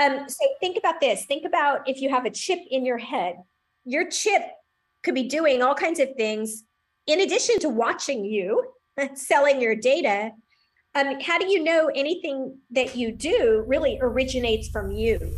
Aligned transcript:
Um, 0.00 0.28
so 0.28 0.44
think 0.60 0.76
about 0.76 1.00
this. 1.00 1.24
Think 1.26 1.44
about 1.44 1.88
if 1.88 2.00
you 2.00 2.10
have 2.10 2.24
a 2.24 2.30
chip 2.30 2.60
in 2.70 2.84
your 2.84 2.98
head. 2.98 3.36
Your 3.84 4.08
chip 4.08 4.42
could 5.02 5.14
be 5.14 5.28
doing 5.28 5.62
all 5.62 5.74
kinds 5.74 6.00
of 6.00 6.08
things 6.16 6.64
in 7.06 7.20
addition 7.20 7.58
to 7.60 7.68
watching 7.68 8.24
you, 8.24 8.64
selling 9.14 9.60
your 9.60 9.76
data. 9.76 10.32
Um, 10.94 11.20
how 11.20 11.38
do 11.38 11.46
you 11.46 11.62
know 11.62 11.90
anything 11.94 12.58
that 12.70 12.96
you 12.96 13.12
do 13.12 13.64
really 13.66 13.98
originates 14.00 14.68
from 14.68 14.92
you? 14.92 15.36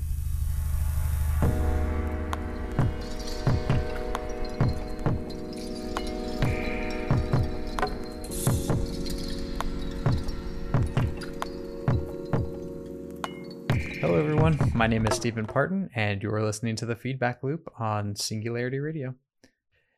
Everyone. 14.47 14.79
My 14.79 14.87
name 14.87 15.05
is 15.07 15.17
Steven 15.17 15.45
Parton, 15.45 15.91
and 15.93 16.23
you 16.23 16.33
are 16.33 16.41
listening 16.41 16.77
to 16.77 16.87
the 16.87 16.95
Feedback 16.95 17.43
Loop 17.43 17.69
on 17.81 18.15
Singularity 18.15 18.79
Radio. 18.79 19.17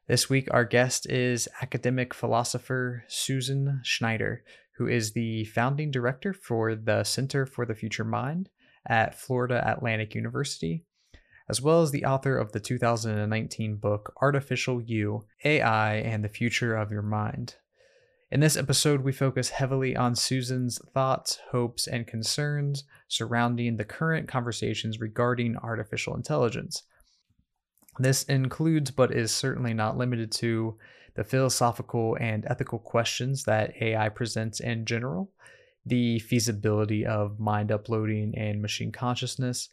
This 0.06 0.30
week, 0.30 0.48
our 0.50 0.64
guest 0.64 1.06
is 1.10 1.48
academic 1.60 2.14
philosopher 2.14 3.04
Susan 3.08 3.82
Schneider, 3.84 4.42
who 4.78 4.86
is 4.86 5.12
the 5.12 5.44
founding 5.44 5.90
director 5.90 6.32
for 6.32 6.74
the 6.74 7.04
Center 7.04 7.44
for 7.44 7.66
the 7.66 7.74
Future 7.74 8.04
Mind 8.04 8.48
at 8.88 9.20
Florida 9.20 9.62
Atlantic 9.70 10.14
University, 10.14 10.86
as 11.50 11.60
well 11.60 11.82
as 11.82 11.90
the 11.90 12.06
author 12.06 12.38
of 12.38 12.52
the 12.52 12.60
2019 12.60 13.76
book 13.76 14.14
Artificial 14.22 14.80
You 14.80 15.26
AI 15.44 15.96
and 15.96 16.24
the 16.24 16.30
Future 16.30 16.74
of 16.74 16.90
Your 16.90 17.02
Mind. 17.02 17.56
In 18.30 18.40
this 18.40 18.58
episode, 18.58 19.00
we 19.00 19.12
focus 19.12 19.48
heavily 19.48 19.96
on 19.96 20.14
Susan's 20.14 20.78
thoughts, 20.92 21.38
hopes, 21.50 21.86
and 21.86 22.06
concerns 22.06 22.84
surrounding 23.08 23.76
the 23.78 23.86
current 23.86 24.28
conversations 24.28 25.00
regarding 25.00 25.56
artificial 25.56 26.14
intelligence. 26.14 26.82
This 27.98 28.24
includes, 28.24 28.90
but 28.90 29.12
is 29.12 29.32
certainly 29.32 29.72
not 29.72 29.96
limited 29.96 30.30
to, 30.32 30.76
the 31.14 31.24
philosophical 31.24 32.18
and 32.20 32.44
ethical 32.46 32.78
questions 32.78 33.44
that 33.44 33.72
AI 33.80 34.10
presents 34.10 34.60
in 34.60 34.84
general, 34.84 35.32
the 35.86 36.18
feasibility 36.18 37.06
of 37.06 37.40
mind 37.40 37.72
uploading 37.72 38.34
and 38.36 38.60
machine 38.60 38.92
consciousness, 38.92 39.70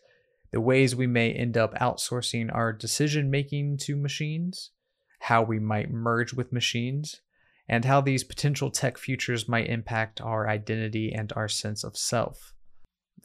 the 0.52 0.62
ways 0.62 0.96
we 0.96 1.08
may 1.08 1.34
end 1.34 1.58
up 1.58 1.76
outsourcing 1.76 2.50
our 2.56 2.72
decision 2.72 3.30
making 3.30 3.78
to 3.80 3.98
machines, 3.98 4.72
how 5.20 5.44
we 5.44 5.60
might 5.60 5.92
merge 5.92 6.34
with 6.34 6.54
machines, 6.54 7.20
and 7.68 7.86
how 7.86 8.02
these 8.02 8.24
potential 8.24 8.70
tech 8.70 8.98
futures 8.98 9.48
might 9.48 9.68
impact 9.68 10.22
our 10.22 10.48
identity 10.48 11.12
and 11.14 11.34
our 11.36 11.48
sense 11.48 11.84
of 11.84 11.98
self. 11.98 12.54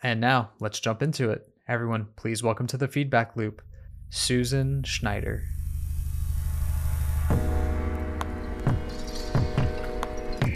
And 0.02 0.20
now, 0.20 0.50
let's 0.60 0.80
jump 0.80 1.02
into 1.02 1.30
it. 1.30 1.46
Everyone, 1.68 2.08
please 2.16 2.42
welcome 2.42 2.66
to 2.68 2.78
the 2.78 2.88
feedback 2.88 3.36
loop, 3.36 3.60
Susan 4.08 4.82
Schneider. 4.82 5.42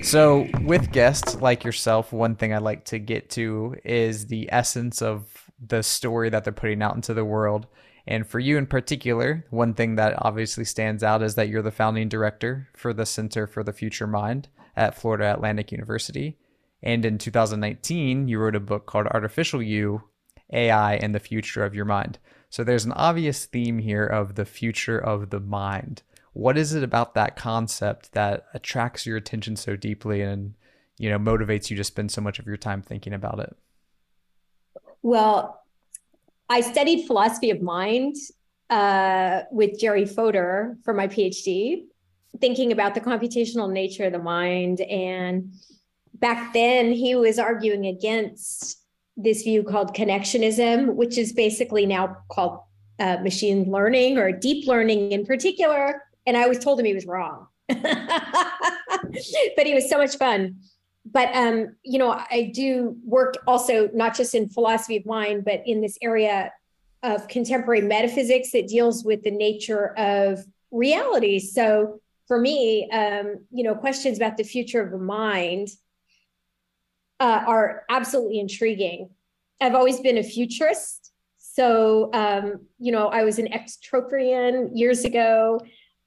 So, 0.02 0.46
with 0.62 0.92
guests 0.92 1.36
like 1.36 1.64
yourself, 1.64 2.12
one 2.12 2.36
thing 2.36 2.52
I 2.52 2.58
like 2.58 2.84
to 2.86 2.98
get 2.98 3.30
to 3.30 3.76
is 3.84 4.26
the 4.26 4.48
essence 4.52 5.00
of 5.02 5.50
the 5.66 5.82
story 5.82 6.30
that 6.30 6.44
they're 6.44 6.52
putting 6.52 6.82
out 6.82 6.94
into 6.94 7.14
the 7.14 7.24
world 7.24 7.66
and 8.06 8.26
for 8.26 8.38
you 8.38 8.58
in 8.58 8.66
particular, 8.66 9.44
one 9.50 9.74
thing 9.74 9.96
that 9.96 10.14
obviously 10.18 10.64
stands 10.64 11.02
out 11.02 11.22
is 11.22 11.36
that 11.36 11.48
you're 11.48 11.62
the 11.62 11.70
founding 11.70 12.08
director 12.08 12.68
for 12.74 12.92
the 12.92 13.06
Center 13.06 13.46
for 13.46 13.62
the 13.62 13.72
Future 13.72 14.06
Mind 14.06 14.48
at 14.76 14.94
Florida 14.94 15.32
Atlantic 15.32 15.72
University. 15.72 16.36
And 16.82 17.04
in 17.04 17.16
2019, 17.16 18.28
you 18.28 18.38
wrote 18.38 18.56
a 18.56 18.60
book 18.60 18.84
called 18.84 19.06
Artificial 19.06 19.62
You 19.62 20.02
AI 20.52 20.96
and 20.96 21.14
the 21.14 21.20
Future 21.20 21.64
of 21.64 21.74
Your 21.74 21.86
Mind. 21.86 22.18
So 22.50 22.62
there's 22.62 22.84
an 22.84 22.92
obvious 22.92 23.46
theme 23.46 23.78
here 23.78 24.06
of 24.06 24.34
the 24.34 24.44
future 24.44 24.98
of 24.98 25.30
the 25.30 25.40
mind. 25.40 26.02
What 26.34 26.58
is 26.58 26.74
it 26.74 26.82
about 26.82 27.14
that 27.14 27.36
concept 27.36 28.12
that 28.12 28.44
attracts 28.52 29.06
your 29.06 29.16
attention 29.16 29.56
so 29.56 29.76
deeply 29.76 30.20
and 30.20 30.54
you 30.98 31.08
know 31.08 31.18
motivates 31.18 31.70
you 31.70 31.76
to 31.76 31.84
spend 31.84 32.12
so 32.12 32.20
much 32.20 32.38
of 32.38 32.46
your 32.46 32.56
time 32.56 32.82
thinking 32.82 33.14
about 33.14 33.40
it? 33.40 33.56
Well, 35.02 35.63
I 36.48 36.60
studied 36.60 37.06
philosophy 37.06 37.50
of 37.50 37.62
mind 37.62 38.16
uh, 38.70 39.42
with 39.50 39.78
Jerry 39.78 40.04
Fodor 40.04 40.76
for 40.84 40.92
my 40.94 41.08
PhD, 41.08 41.84
thinking 42.40 42.72
about 42.72 42.94
the 42.94 43.00
computational 43.00 43.70
nature 43.70 44.04
of 44.04 44.12
the 44.12 44.18
mind. 44.18 44.80
And 44.80 45.54
back 46.14 46.52
then, 46.52 46.92
he 46.92 47.14
was 47.14 47.38
arguing 47.38 47.86
against 47.86 48.80
this 49.16 49.42
view 49.42 49.62
called 49.62 49.94
connectionism, 49.94 50.94
which 50.94 51.18
is 51.18 51.32
basically 51.32 51.86
now 51.86 52.16
called 52.30 52.60
uh, 52.98 53.18
machine 53.22 53.70
learning 53.70 54.18
or 54.18 54.32
deep 54.32 54.66
learning 54.66 55.12
in 55.12 55.24
particular. 55.24 56.02
And 56.26 56.36
I 56.36 56.42
always 56.42 56.58
told 56.58 56.80
him 56.80 56.86
he 56.86 56.94
was 56.94 57.06
wrong. 57.06 57.46
but 57.68 57.80
he 59.64 59.74
was 59.74 59.88
so 59.88 59.96
much 59.96 60.16
fun 60.16 60.56
but 61.14 61.34
um, 61.34 61.76
you 61.84 61.98
know, 61.98 62.10
I 62.10 62.50
do 62.52 62.96
work 63.04 63.36
also 63.46 63.88
not 63.94 64.16
just 64.16 64.34
in 64.34 64.48
philosophy 64.48 64.96
of 64.96 65.06
mind, 65.06 65.44
but 65.44 65.62
in 65.64 65.80
this 65.80 65.96
area 66.02 66.52
of 67.04 67.28
contemporary 67.28 67.82
metaphysics 67.82 68.50
that 68.50 68.66
deals 68.66 69.04
with 69.04 69.22
the 69.22 69.30
nature 69.30 69.96
of 69.96 70.40
reality. 70.72 71.38
So 71.38 72.00
for 72.26 72.40
me, 72.40 72.90
um, 72.90 73.46
you 73.52 73.62
know, 73.62 73.76
questions 73.76 74.16
about 74.18 74.36
the 74.36 74.42
future 74.42 74.82
of 74.82 74.90
the 74.90 74.98
mind 74.98 75.68
uh, 77.20 77.44
are 77.46 77.84
absolutely 77.88 78.40
intriguing. 78.40 79.10
I've 79.60 79.74
always 79.76 80.00
been 80.00 80.18
a 80.18 80.22
futurist. 80.22 81.12
So, 81.38 82.10
um, 82.12 82.66
you 82.80 82.90
know, 82.90 83.06
I 83.06 83.22
was 83.22 83.38
an 83.38 83.48
extropian 83.48 84.70
years 84.74 85.04
ago. 85.04 85.60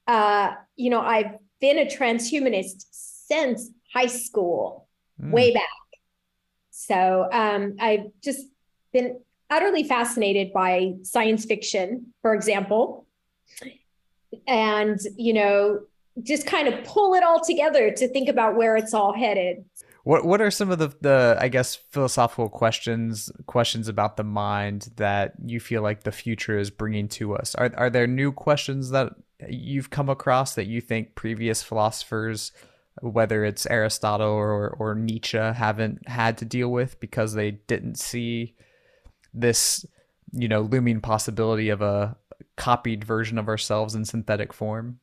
Uh, 0.06 0.56
you 0.76 0.90
know, 0.90 1.00
I've 1.00 1.38
been 1.62 1.80
a 1.80 1.86
transhumanist 1.86 2.88
since 2.92 3.70
high 3.94 4.08
school 4.08 4.87
mm. 5.22 5.32
way 5.32 5.54
back. 5.54 5.64
So 6.72 7.28
um, 7.32 7.76
I've 7.80 8.06
just 8.24 8.46
been 8.94 9.20
utterly 9.50 9.84
fascinated 9.84 10.54
by 10.54 10.94
science 11.04 11.46
fiction, 11.46 12.14
for 12.22 12.34
example, 12.34 13.06
and 14.48 15.00
you 15.16 15.34
know, 15.34 15.82
just 16.24 16.46
kind 16.46 16.68
of 16.68 16.84
pull 16.84 17.14
it 17.14 17.24
all 17.24 17.44
together 17.44 17.92
to 17.92 18.08
think 18.08 18.30
about 18.30 18.56
where 18.56 18.76
it's 18.76 18.94
all 18.94 19.14
headed. 19.14 19.64
What 20.04 20.24
what 20.26 20.40
are 20.40 20.52
some 20.52 20.72
of 20.72 20.80
the, 20.80 20.94
the 21.02 21.38
I 21.40 21.50
guess 21.50 21.76
philosophical 21.76 22.48
questions 22.48 23.30
questions 23.46 23.90
about 23.90 24.16
the 24.16 24.24
mind 24.24 24.90
that 24.96 25.34
you 25.44 25.60
feel 25.60 25.82
like 25.82 26.04
the 26.04 26.12
future 26.12 26.58
is 26.58 26.70
bringing 26.70 27.10
to 27.10 27.36
us? 27.36 27.56
Are 27.56 27.72
are 27.76 27.90
there 27.90 28.08
new 28.08 28.32
questions 28.32 28.92
that 28.92 29.14
you've 29.50 29.90
come 29.90 30.10
across 30.10 30.56
that 30.56 30.66
you 30.68 30.80
think 30.80 31.16
previous 31.16 31.62
philosophers 31.62 32.52
whether 33.02 33.46
it's 33.46 33.66
Aristotle 33.66 34.28
or, 34.28 34.70
or 34.70 34.96
Nietzsche 34.96 35.38
haven't 35.38 36.08
had 36.08 36.38
to 36.40 36.46
deal 36.46 36.70
with 36.70 37.00
because 37.00 37.34
they 37.34 37.52
didn't 37.52 37.98
see 37.98 38.56
this, 39.34 39.86
you 40.32 40.48
know, 40.48 40.62
looming 40.62 41.02
possibility 41.02 41.70
of 41.70 41.82
a 41.82 42.16
copied 42.56 43.04
version 43.04 43.38
of 43.38 43.48
ourselves 43.48 43.96
in 43.96 44.06
synthetic 44.06 44.54
form? 44.54 45.00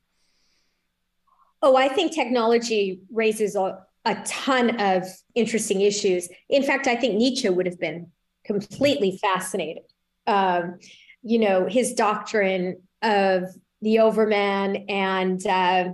Oh, 1.62 1.76
I 1.76 1.88
think 1.88 2.12
technology 2.12 3.00
raises 3.10 3.56
a, 3.56 3.78
a 4.04 4.16
ton 4.26 4.80
of 4.80 5.04
interesting 5.34 5.80
issues. 5.80 6.28
In 6.50 6.62
fact, 6.62 6.86
I 6.86 6.96
think 6.96 7.14
Nietzsche 7.14 7.48
would 7.48 7.66
have 7.66 7.80
been 7.80 8.10
completely 8.44 9.18
fascinated. 9.22 9.84
Um, 10.26 10.78
you 11.22 11.38
know, 11.38 11.66
his 11.66 11.94
doctrine 11.94 12.82
of 13.02 13.44
the 13.80 14.00
overman 14.00 14.84
and 14.88 15.46
uh, 15.46 15.92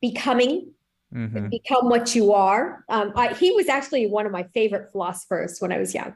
becoming 0.00 0.73
mm-hmm. 1.14 1.48
become 1.48 1.88
what 1.88 2.14
you 2.14 2.32
are. 2.32 2.84
Um, 2.88 3.12
I, 3.14 3.34
he 3.34 3.52
was 3.52 3.68
actually 3.68 4.06
one 4.06 4.26
of 4.26 4.32
my 4.32 4.44
favorite 4.54 4.90
philosophers 4.90 5.58
when 5.60 5.72
I 5.72 5.78
was 5.78 5.94
young. 5.94 6.14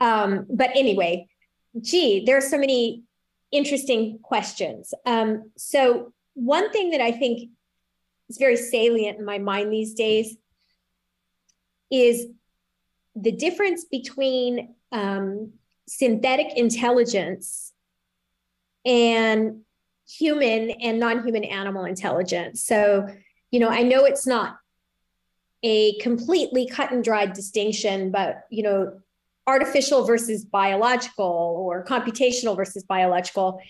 Um, 0.00 0.46
but 0.50 0.70
anyway, 0.74 1.28
gee, 1.80 2.24
there 2.24 2.36
are 2.36 2.40
so 2.40 2.58
many 2.58 3.04
interesting 3.50 4.18
questions. 4.22 4.94
Um, 5.06 5.50
so 5.56 6.12
one 6.34 6.70
thing 6.72 6.90
that 6.90 7.00
I 7.00 7.12
think 7.12 7.50
is 8.28 8.38
very 8.38 8.56
salient 8.56 9.18
in 9.18 9.24
my 9.24 9.38
mind 9.38 9.72
these 9.72 9.94
days 9.94 10.36
is 11.90 12.26
the 13.14 13.32
difference 13.32 13.84
between 13.84 14.74
um, 14.90 15.52
synthetic 15.86 16.56
intelligence 16.56 17.72
and 18.84 19.60
human 20.08 20.70
and 20.70 20.98
non-human 20.98 21.44
animal 21.44 21.84
intelligence. 21.84 22.64
So 22.64 23.06
you 23.52 23.60
know, 23.60 23.68
I 23.68 23.82
know 23.82 24.04
it's 24.04 24.26
not 24.26 24.56
a 25.62 25.96
completely 25.98 26.66
cut 26.66 26.90
and 26.90 27.04
dried 27.04 27.34
distinction, 27.34 28.10
but, 28.10 28.44
you 28.50 28.64
know, 28.64 29.00
artificial 29.46 30.04
versus 30.04 30.44
biological 30.44 31.24
or 31.24 31.84
computational 31.84 32.56
versus 32.56 32.82
biological. 32.82 33.60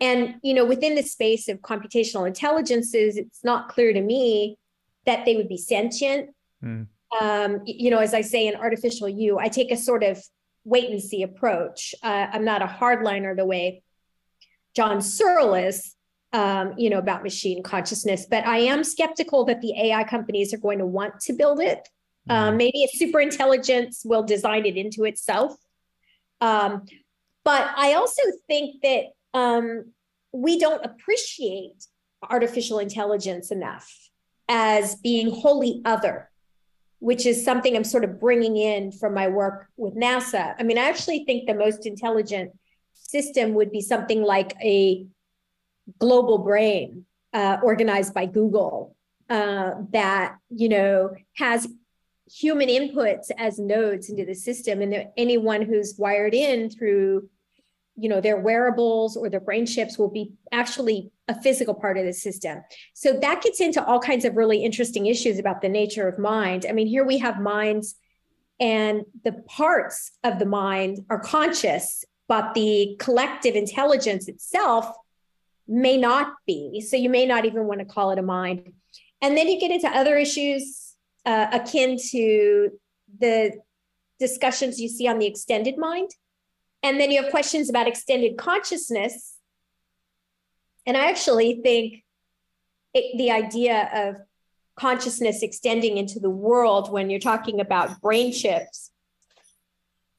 And, 0.00 0.36
you 0.42 0.54
know, 0.54 0.64
within 0.64 0.94
the 0.94 1.02
space 1.02 1.48
of 1.48 1.58
computational 1.58 2.26
intelligences, 2.26 3.16
it's 3.16 3.44
not 3.44 3.68
clear 3.68 3.92
to 3.92 4.00
me 4.00 4.56
that 5.04 5.26
they 5.26 5.36
would 5.36 5.48
be 5.48 5.58
sentient. 5.58 6.30
Mm. 6.64 6.86
Um, 7.20 7.60
you 7.66 7.90
know, 7.90 7.98
as 7.98 8.14
I 8.14 8.22
say 8.22 8.46
in 8.46 8.54
artificial 8.54 9.08
you, 9.08 9.38
I 9.38 9.48
take 9.48 9.70
a 9.70 9.76
sort 9.76 10.02
of 10.02 10.22
wait 10.64 10.90
and 10.90 11.02
see 11.02 11.22
approach. 11.22 11.94
Uh, 12.02 12.28
I'm 12.32 12.44
not 12.44 12.62
a 12.62 12.66
hardliner 12.66 13.36
the 13.36 13.44
way 13.44 13.82
John 14.74 15.02
Searle 15.02 15.54
is, 15.54 15.94
um, 16.32 16.74
you 16.78 16.88
know, 16.88 16.98
about 16.98 17.22
machine 17.22 17.62
consciousness, 17.62 18.26
but 18.28 18.46
I 18.46 18.58
am 18.58 18.84
skeptical 18.84 19.44
that 19.44 19.60
the 19.60 19.74
AI 19.78 20.04
companies 20.04 20.54
are 20.54 20.58
going 20.58 20.78
to 20.78 20.86
want 20.86 21.20
to 21.20 21.32
build 21.32 21.60
it. 21.60 21.88
Um, 22.28 22.56
maybe 22.56 22.84
a 22.84 22.96
super 22.96 23.20
intelligence 23.20 24.02
will 24.04 24.22
design 24.22 24.64
it 24.64 24.76
into 24.76 25.04
itself. 25.04 25.56
Um, 26.40 26.84
but 27.44 27.70
I 27.76 27.94
also 27.94 28.22
think 28.46 28.80
that 28.82 29.06
um, 29.34 29.92
we 30.32 30.58
don't 30.58 30.84
appreciate 30.84 31.84
artificial 32.28 32.78
intelligence 32.78 33.50
enough 33.50 33.92
as 34.48 34.96
being 34.96 35.30
wholly 35.30 35.82
other, 35.84 36.30
which 37.00 37.26
is 37.26 37.44
something 37.44 37.74
I'm 37.74 37.84
sort 37.84 38.04
of 38.04 38.20
bringing 38.20 38.56
in 38.56 38.92
from 38.92 39.14
my 39.14 39.28
work 39.28 39.66
with 39.76 39.94
NASA. 39.94 40.54
I 40.58 40.62
mean, 40.62 40.78
I 40.78 40.82
actually 40.88 41.24
think 41.24 41.46
the 41.46 41.54
most 41.54 41.86
intelligent 41.86 42.52
system 42.92 43.54
would 43.54 43.72
be 43.72 43.80
something 43.80 44.22
like 44.22 44.54
a 44.62 45.06
global 45.98 46.38
brain 46.38 47.04
uh, 47.32 47.58
organized 47.62 48.14
by 48.14 48.26
Google 48.26 48.96
uh, 49.30 49.72
that 49.90 50.36
you 50.50 50.68
know 50.68 51.10
has 51.36 51.66
human 52.30 52.68
inputs 52.68 53.30
as 53.36 53.58
nodes 53.58 54.08
into 54.08 54.24
the 54.24 54.34
system, 54.34 54.82
and 54.82 55.08
anyone 55.16 55.62
who's 55.62 55.94
wired 55.98 56.34
in 56.34 56.70
through 56.70 57.28
you 57.96 58.08
know 58.08 58.20
their 58.20 58.38
wearables 58.38 59.16
or 59.16 59.28
their 59.28 59.40
brain 59.40 59.66
chips 59.66 59.98
will 59.98 60.10
be 60.10 60.32
actually 60.50 61.10
a 61.28 61.40
physical 61.40 61.74
part 61.74 61.98
of 61.98 62.04
the 62.04 62.12
system. 62.12 62.62
So 62.94 63.18
that 63.20 63.42
gets 63.42 63.60
into 63.60 63.84
all 63.84 64.00
kinds 64.00 64.24
of 64.24 64.36
really 64.36 64.64
interesting 64.64 65.06
issues 65.06 65.38
about 65.38 65.62
the 65.62 65.68
nature 65.68 66.08
of 66.08 66.18
mind. 66.18 66.66
I 66.68 66.72
mean 66.72 66.86
here 66.86 67.04
we 67.04 67.18
have 67.18 67.40
minds 67.40 67.94
and 68.60 69.02
the 69.24 69.32
parts 69.46 70.12
of 70.24 70.38
the 70.38 70.46
mind 70.46 71.04
are 71.10 71.20
conscious 71.20 72.04
but 72.28 72.54
the 72.54 72.96
collective 72.98 73.56
intelligence 73.56 74.28
itself 74.28 74.94
may 75.68 75.96
not 75.96 76.34
be 76.46 76.80
so 76.80 76.96
you 76.96 77.08
may 77.08 77.24
not 77.24 77.44
even 77.44 77.66
want 77.66 77.80
to 77.80 77.86
call 77.86 78.10
it 78.10 78.18
a 78.18 78.22
mind 78.22 78.72
and 79.20 79.36
then 79.36 79.48
you 79.48 79.60
get 79.60 79.70
into 79.70 79.88
other 79.88 80.16
issues 80.16 80.94
uh, 81.24 81.46
akin 81.52 81.96
to 82.10 82.70
the 83.20 83.52
discussions 84.18 84.80
you 84.80 84.88
see 84.88 85.06
on 85.06 85.18
the 85.18 85.26
extended 85.26 85.78
mind 85.78 86.10
and 86.82 87.00
then 87.00 87.10
you 87.10 87.22
have 87.22 87.30
questions 87.30 87.70
about 87.70 87.86
extended 87.86 88.36
consciousness. 88.36 89.36
And 90.84 90.96
I 90.96 91.08
actually 91.08 91.60
think 91.62 92.02
it, 92.92 93.16
the 93.16 93.30
idea 93.30 93.88
of 93.94 94.16
consciousness 94.74 95.42
extending 95.42 95.96
into 95.96 96.18
the 96.18 96.30
world 96.30 96.90
when 96.90 97.08
you're 97.08 97.20
talking 97.20 97.60
about 97.60 98.00
brain 98.00 98.32
chips 98.32 98.90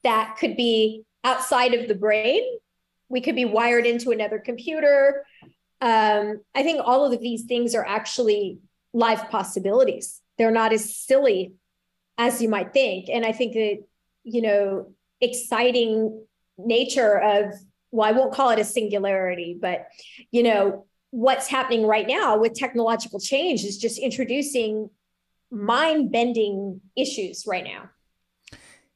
that 0.04 0.38
could 0.40 0.56
be 0.56 1.04
outside 1.24 1.74
of 1.74 1.88
the 1.88 1.96
brain. 1.96 2.44
We 3.14 3.22
could 3.22 3.36
be 3.36 3.46
wired 3.46 3.86
into 3.86 4.10
another 4.10 4.40
computer. 4.40 5.24
Um, 5.82 6.42
I 6.56 6.64
think 6.64 6.82
all 6.84 7.06
of 7.06 7.20
these 7.22 7.44
things 7.44 7.76
are 7.76 7.86
actually 7.86 8.58
live 8.92 9.30
possibilities. 9.30 10.20
They're 10.40 10.50
not 10.50 10.74
as 10.74 10.96
silly 10.96 11.54
as 12.18 12.42
you 12.42 12.50
might 12.50 12.74
think. 12.74 13.10
And 13.10 13.24
I 13.24 13.32
think 13.32 13.54
that, 13.54 13.84
you 14.24 14.42
know, 14.42 14.94
exciting 15.22 16.26
nature 16.58 17.20
of 17.20 17.54
well, 17.92 18.10
I 18.10 18.14
won't 18.14 18.34
call 18.34 18.50
it 18.50 18.58
a 18.58 18.64
singularity, 18.64 19.56
but 19.62 19.86
you 20.32 20.42
know, 20.42 20.88
what's 21.12 21.48
happening 21.48 21.86
right 21.86 22.08
now 22.08 22.40
with 22.40 22.56
technological 22.56 23.20
change 23.20 23.64
is 23.64 23.78
just 23.78 24.00
introducing 24.00 24.90
mind-bending 25.52 26.82
issues 26.96 27.46
right 27.46 27.64
now. 27.64 27.92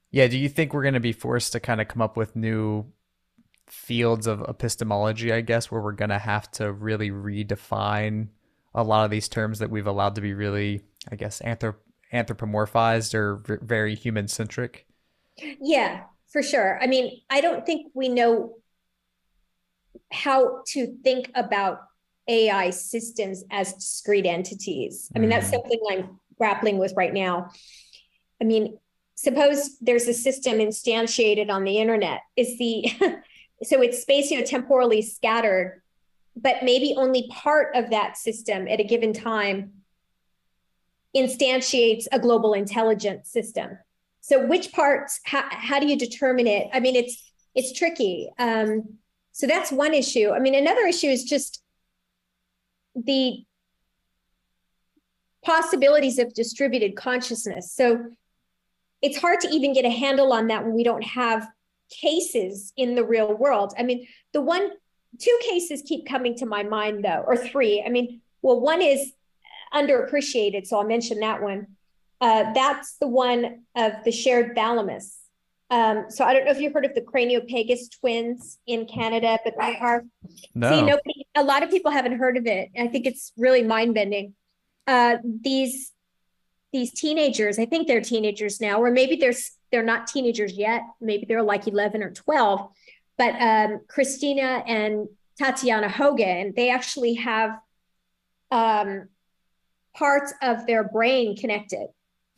Yeah, 0.10 0.28
do 0.28 0.40
you 0.40 0.50
think 0.50 0.74
we're 0.74 0.82
going 0.82 0.96
to 0.96 1.00
be 1.00 1.12
forced 1.12 1.52
to 1.52 1.60
kind 1.60 1.80
of 1.80 1.88
come 1.88 2.02
up 2.02 2.18
with 2.18 2.36
new 2.36 2.92
fields 3.68 4.28
of 4.28 4.42
epistemology, 4.42 5.32
I 5.32 5.42
guess, 5.42 5.72
where 5.72 5.82
we're 5.82 5.92
going 5.92 6.10
to 6.10 6.20
have 6.20 6.50
to 6.52 6.72
really 6.72 7.12
redefine 7.12 8.30
a 8.74 8.84
lot 8.84 9.06
of 9.06 9.12
these 9.12 9.28
terms 9.28 9.60
that 9.60 9.70
we've 9.70 9.88
allowed 9.88 10.16
to 10.16 10.22
be 10.22 10.34
really, 10.34 10.82
I 11.12 11.16
guess, 11.16 11.42
anthrop- 11.42 11.76
anthropomorphized 12.14 13.14
or 13.14 13.38
v- 13.38 13.56
very 13.62 13.96
human 13.96 14.28
centric? 14.28 14.86
Yeah, 15.62 16.04
for 16.30 16.42
sure. 16.42 16.80
I 16.82 16.88
mean, 16.88 17.22
I 17.30 17.42
don't 17.42 17.66
think 17.66 17.92
we 17.94 18.10
know 18.10 18.56
how 20.12 20.64
to 20.68 20.96
think 21.04 21.32
about 21.36 21.80
AI 22.28 22.70
systems 22.70 23.44
as 23.52 23.74
discrete 23.74 24.26
entities. 24.26 25.10
I 25.16 25.20
mean, 25.20 25.30
that's 25.30 25.48
mm. 25.48 25.52
something 25.52 25.80
I'm 25.90 26.20
grappling 26.38 26.78
with 26.78 26.94
right 26.96 27.14
now. 27.14 27.50
I 28.42 28.46
mean, 28.46 28.78
suppose 29.16 29.78
there's 29.80 30.08
a 30.08 30.14
system 30.14 30.60
instantiated 30.60 31.50
on 31.50 31.64
the 31.64 31.78
internet. 31.78 32.22
Is 32.36 32.58
the 32.58 32.92
so 33.64 33.82
it's 33.82 34.02
space 34.02 34.32
you 34.32 34.40
know 34.40 34.46
temporally 34.46 35.02
scattered, 35.02 35.82
but 36.36 36.64
maybe 36.64 36.94
only 36.98 37.28
part 37.30 37.76
of 37.76 37.90
that 37.90 38.18
system 38.18 38.68
at 38.68 38.80
a 38.80 38.84
given 38.84 39.14
time 39.14 39.74
instantiates 41.16 42.06
a 42.12 42.20
global 42.20 42.54
intelligence 42.54 43.30
system. 43.30 43.78
So 44.22 44.46
which 44.46 44.72
parts, 44.72 45.20
how, 45.24 45.46
how 45.50 45.80
do 45.80 45.88
you 45.88 45.98
determine 45.98 46.48
it? 46.48 46.68
I 46.74 46.80
mean, 46.80 46.96
it's, 46.96 47.32
it's 47.56 47.78
tricky. 47.78 48.30
Um, 48.38 48.98
so 49.32 49.48
that's 49.48 49.72
one 49.72 49.94
issue. 49.94 50.32
I 50.32 50.40
mean, 50.40 50.54
another 50.54 50.82
issue 50.82 51.08
is 51.08 51.24
just 51.24 51.64
the 52.94 53.46
possibilities 55.44 56.20
of 56.20 56.34
distributed 56.34 56.96
consciousness. 56.96 57.72
So 57.72 58.12
it's 59.02 59.18
hard 59.18 59.40
to 59.42 59.48
even 59.50 59.74
get 59.74 59.86
a 59.86 59.90
handle 59.90 60.34
on 60.34 60.48
that 60.48 60.64
when 60.66 60.74
we 60.74 60.84
don't 60.84 61.04
have 61.04 61.48
cases 61.90 62.74
in 62.78 62.96
the 62.96 63.04
real 63.04 63.34
world. 63.34 63.74
I 63.78 63.84
mean, 63.84 64.08
the 64.34 64.42
one, 64.42 64.70
two 65.20 65.40
cases 65.44 65.84
keep 65.86 66.08
coming 66.08 66.36
to 66.38 66.46
my 66.46 66.64
mind 66.64 67.04
though, 67.04 67.24
or 67.26 67.38
three. 67.38 67.84
I 67.86 67.90
mean, 67.90 68.22
well, 68.42 68.60
one 68.60 68.82
is 68.82 69.14
underappreciated, 69.74 70.68
so 70.68 70.78
I'll 70.78 70.88
mention 70.88 71.20
that 71.20 71.42
one. 71.42 71.68
Uh, 72.20 72.52
that's 72.54 72.98
the 72.98 73.08
one 73.08 73.64
of 73.76 73.94
the 74.04 74.12
shared 74.12 74.56
thalamus. 74.56 75.18
Um, 75.70 76.06
so 76.10 76.24
I 76.24 76.34
don't 76.34 76.46
know 76.46 76.52
if 76.52 76.62
you've 76.62 76.74
heard 76.74 76.86
of 76.86 76.96
the 76.96 77.02
Craniopagus 77.02 77.90
twins 78.00 78.58
in 78.66 78.86
Canada, 78.86 79.38
but 79.44 79.54
they 79.60 79.78
are. 79.78 80.06
No. 80.56 80.70
See, 80.70 80.82
nobody, 80.82 81.28
a 81.36 81.44
lot 81.44 81.62
of 81.62 81.70
people 81.70 81.92
haven't 81.92 82.18
heard 82.18 82.38
of 82.38 82.46
it. 82.46 82.70
I 82.80 82.88
think 82.88 83.06
it's 83.06 83.34
really 83.38 83.64
mind 83.64 83.94
bending. 83.94 84.34
Uh, 84.86 85.18
these 85.42 85.92
these 86.72 86.92
teenagers, 86.92 87.60
I 87.60 87.66
think 87.66 87.88
they're 87.88 88.02
teenagers 88.02 88.62
now, 88.62 88.82
or 88.82 88.92
maybe 88.92 89.16
they're 89.16 89.34
they're 89.72 89.84
not 89.84 90.08
teenagers 90.08 90.54
yet. 90.54 90.84
Maybe 91.02 91.26
they're 91.26 91.44
like 91.44 91.68
eleven 91.68 92.04
or 92.04 92.12
twelve. 92.12 92.70
But 93.18 93.36
um, 93.42 93.82
Christina 93.88 94.64
and 94.68 95.08
Tatiana 95.40 95.90
Hogan, 95.90 96.54
they 96.56 96.70
actually 96.70 97.16
have 97.16 97.60
um, 98.52 99.10
parts 99.96 100.34
of 100.42 100.66
their 100.68 100.84
brain 100.84 101.36
connected 101.36 101.88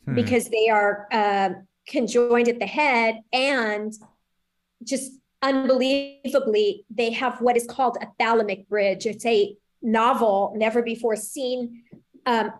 hmm. 0.04 0.14
because 0.14 0.48
they 0.48 0.68
are 0.70 1.06
uh, 1.12 1.50
conjoined 1.86 2.48
at 2.48 2.58
the 2.58 2.66
head 2.66 3.20
and 3.32 3.92
just 4.82 5.12
unbelievably, 5.42 6.84
they 6.90 7.10
have 7.10 7.40
what 7.40 7.56
is 7.56 7.66
called 7.66 7.98
a 8.00 8.22
thalamic 8.22 8.68
bridge. 8.68 9.06
It's 9.06 9.24
a 9.26 9.56
novel, 9.82 10.54
never 10.56 10.82
before 10.82 11.16
seen 11.16 11.82
um, 12.26 12.52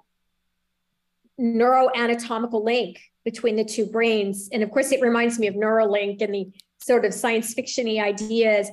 neuroanatomical 1.40 2.62
link 2.62 3.00
between 3.24 3.56
the 3.56 3.64
two 3.64 3.86
brains. 3.86 4.48
And 4.52 4.62
of 4.62 4.70
course, 4.70 4.92
it 4.92 5.00
reminds 5.00 5.38
me 5.38 5.46
of 5.46 5.54
Neuralink 5.54 6.20
and 6.22 6.34
the 6.34 6.50
sort 6.78 7.04
of 7.04 7.14
science 7.14 7.54
fictiony 7.54 8.02
ideas. 8.02 8.68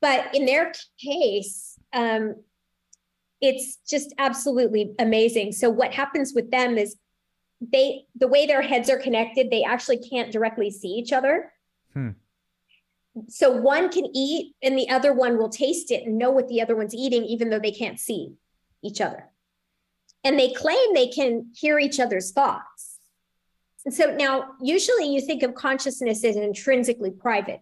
But 0.00 0.34
in 0.34 0.46
their 0.46 0.72
case, 1.02 1.78
um, 1.92 2.36
it's 3.40 3.76
just 3.88 4.14
absolutely 4.18 4.94
amazing. 4.98 5.52
So 5.52 5.70
what 5.70 5.92
happens 5.92 6.32
with 6.34 6.50
them 6.50 6.78
is 6.78 6.96
they 7.60 8.04
the 8.14 8.28
way 8.28 8.46
their 8.46 8.62
heads 8.62 8.90
are 8.90 8.98
connected, 8.98 9.50
they 9.50 9.62
actually 9.62 9.98
can't 9.98 10.32
directly 10.32 10.70
see 10.70 10.88
each 10.88 11.12
other. 11.12 11.52
Hmm. 11.92 12.10
So 13.28 13.50
one 13.50 13.88
can 13.90 14.04
eat 14.14 14.54
and 14.62 14.78
the 14.78 14.90
other 14.90 15.12
one 15.12 15.38
will 15.38 15.48
taste 15.48 15.90
it 15.90 16.04
and 16.04 16.18
know 16.18 16.30
what 16.30 16.48
the 16.48 16.60
other 16.60 16.76
one's 16.76 16.94
eating, 16.94 17.24
even 17.24 17.48
though 17.48 17.58
they 17.58 17.72
can't 17.72 17.98
see 17.98 18.34
each 18.82 19.00
other. 19.00 19.30
And 20.24 20.38
they 20.38 20.52
claim 20.52 20.94
they 20.94 21.08
can 21.08 21.52
hear 21.54 21.78
each 21.78 22.00
other's 22.00 22.32
thoughts. 22.32 22.98
And 23.84 23.94
so 23.94 24.14
now, 24.16 24.52
usually 24.60 25.08
you 25.08 25.20
think 25.20 25.44
of 25.44 25.54
consciousness 25.54 26.24
as 26.24 26.36
intrinsically 26.36 27.12
private. 27.12 27.60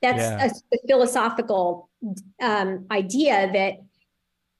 That's 0.00 0.18
yeah. 0.18 0.46
a, 0.46 0.76
a, 0.76 0.78
philosophical 0.86 1.88
um, 2.40 2.86
idea 2.90 3.50
that 3.52 3.74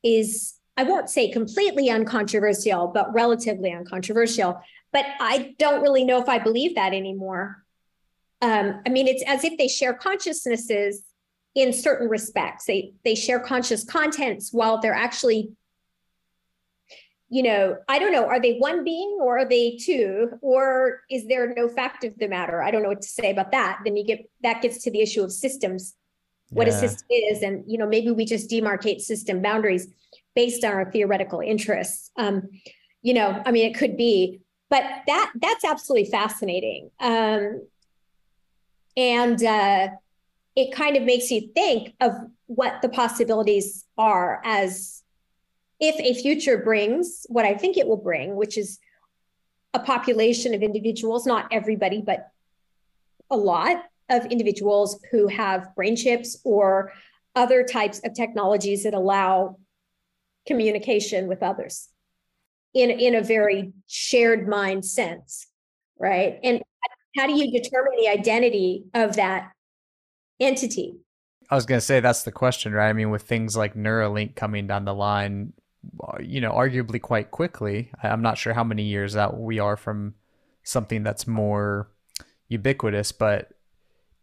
is 0.02 0.54
I 0.76 0.82
won't 0.82 1.08
say 1.08 1.30
completely 1.30 1.88
uncontroversial, 1.88 2.88
but 2.88 3.12
relatively 3.14 3.72
uncontroversial. 3.72 4.60
But 4.92 5.04
I 5.20 5.54
don't 5.58 5.82
really 5.82 6.04
know 6.04 6.20
if 6.20 6.28
I 6.28 6.38
believe 6.38 6.74
that 6.74 6.92
anymore. 6.92 7.64
Um, 8.42 8.80
I 8.84 8.88
mean, 8.88 9.06
it's 9.06 9.22
as 9.26 9.44
if 9.44 9.56
they 9.56 9.68
share 9.68 9.94
consciousnesses 9.94 11.04
in 11.54 11.72
certain 11.72 12.08
respects. 12.08 12.64
They 12.64 12.94
they 13.04 13.14
share 13.14 13.38
conscious 13.38 13.84
contents 13.84 14.52
while 14.52 14.80
they're 14.80 14.94
actually 14.94 15.52
you 17.30 17.42
know, 17.42 17.76
I 17.88 17.98
don't 17.98 18.12
know, 18.12 18.26
are 18.26 18.40
they 18.40 18.58
one 18.58 18.84
being 18.84 19.18
or 19.20 19.38
are 19.38 19.48
they 19.48 19.76
two? 19.76 20.30
Or 20.40 21.00
is 21.10 21.26
there 21.26 21.52
no 21.54 21.68
fact 21.68 22.04
of 22.04 22.16
the 22.18 22.28
matter? 22.28 22.62
I 22.62 22.70
don't 22.70 22.82
know 22.82 22.90
what 22.90 23.02
to 23.02 23.08
say 23.08 23.30
about 23.30 23.50
that. 23.52 23.80
Then 23.84 23.96
you 23.96 24.04
get 24.04 24.28
that 24.42 24.62
gets 24.62 24.82
to 24.84 24.90
the 24.90 25.00
issue 25.00 25.22
of 25.22 25.32
systems, 25.32 25.94
what 26.50 26.66
yeah. 26.66 26.74
a 26.74 26.78
system 26.78 27.06
is. 27.10 27.42
And, 27.42 27.64
you 27.66 27.78
know, 27.78 27.86
maybe 27.86 28.10
we 28.10 28.24
just 28.24 28.50
demarcate 28.50 29.00
system 29.00 29.42
boundaries 29.42 29.88
based 30.34 30.64
on 30.64 30.72
our 30.72 30.90
theoretical 30.90 31.40
interests. 31.40 32.10
Um, 32.16 32.48
you 33.02 33.14
know, 33.14 33.42
I 33.44 33.52
mean, 33.52 33.70
it 33.70 33.76
could 33.76 33.96
be, 33.96 34.40
but 34.70 34.82
that 35.06 35.32
that's 35.40 35.64
absolutely 35.64 36.10
fascinating. 36.10 36.90
Um, 37.00 37.66
and 38.96 39.42
uh, 39.42 39.88
it 40.56 40.74
kind 40.74 40.96
of 40.96 41.02
makes 41.02 41.30
you 41.30 41.52
think 41.54 41.94
of 42.00 42.12
what 42.46 42.82
the 42.82 42.88
possibilities 42.88 43.84
are 43.98 44.40
as 44.44 45.03
if 45.88 45.96
a 46.00 46.20
future 46.20 46.58
brings 46.58 47.26
what 47.28 47.44
I 47.44 47.54
think 47.54 47.76
it 47.76 47.86
will 47.86 47.96
bring, 47.96 48.36
which 48.36 48.56
is 48.56 48.78
a 49.72 49.78
population 49.78 50.54
of 50.54 50.62
individuals, 50.62 51.26
not 51.26 51.48
everybody, 51.50 52.00
but 52.00 52.28
a 53.30 53.36
lot 53.36 53.84
of 54.10 54.26
individuals 54.26 55.00
who 55.10 55.26
have 55.28 55.74
brain 55.74 55.96
chips 55.96 56.38
or 56.44 56.92
other 57.34 57.64
types 57.64 58.00
of 58.04 58.14
technologies 58.14 58.84
that 58.84 58.94
allow 58.94 59.58
communication 60.46 61.26
with 61.26 61.42
others 61.42 61.88
in, 62.74 62.90
in 62.90 63.14
a 63.14 63.22
very 63.22 63.72
shared 63.86 64.46
mind 64.46 64.84
sense, 64.84 65.46
right? 65.98 66.38
And 66.42 66.62
how 67.16 67.26
do 67.26 67.34
you 67.34 67.50
determine 67.50 67.94
the 67.98 68.08
identity 68.08 68.84
of 68.94 69.16
that 69.16 69.50
entity? 70.40 70.96
I 71.50 71.54
was 71.54 71.66
going 71.66 71.78
to 71.78 71.84
say 71.84 72.00
that's 72.00 72.22
the 72.22 72.32
question, 72.32 72.72
right? 72.72 72.88
I 72.88 72.92
mean, 72.92 73.10
with 73.10 73.22
things 73.22 73.56
like 73.56 73.74
Neuralink 73.74 74.34
coming 74.34 74.66
down 74.66 74.84
the 74.84 74.94
line, 74.94 75.52
you 76.20 76.40
know, 76.40 76.52
arguably 76.52 77.00
quite 77.00 77.30
quickly. 77.30 77.90
I'm 78.02 78.22
not 78.22 78.38
sure 78.38 78.54
how 78.54 78.64
many 78.64 78.84
years 78.84 79.16
out 79.16 79.38
we 79.38 79.58
are 79.58 79.76
from 79.76 80.14
something 80.62 81.02
that's 81.02 81.26
more 81.26 81.88
ubiquitous, 82.48 83.12
but 83.12 83.50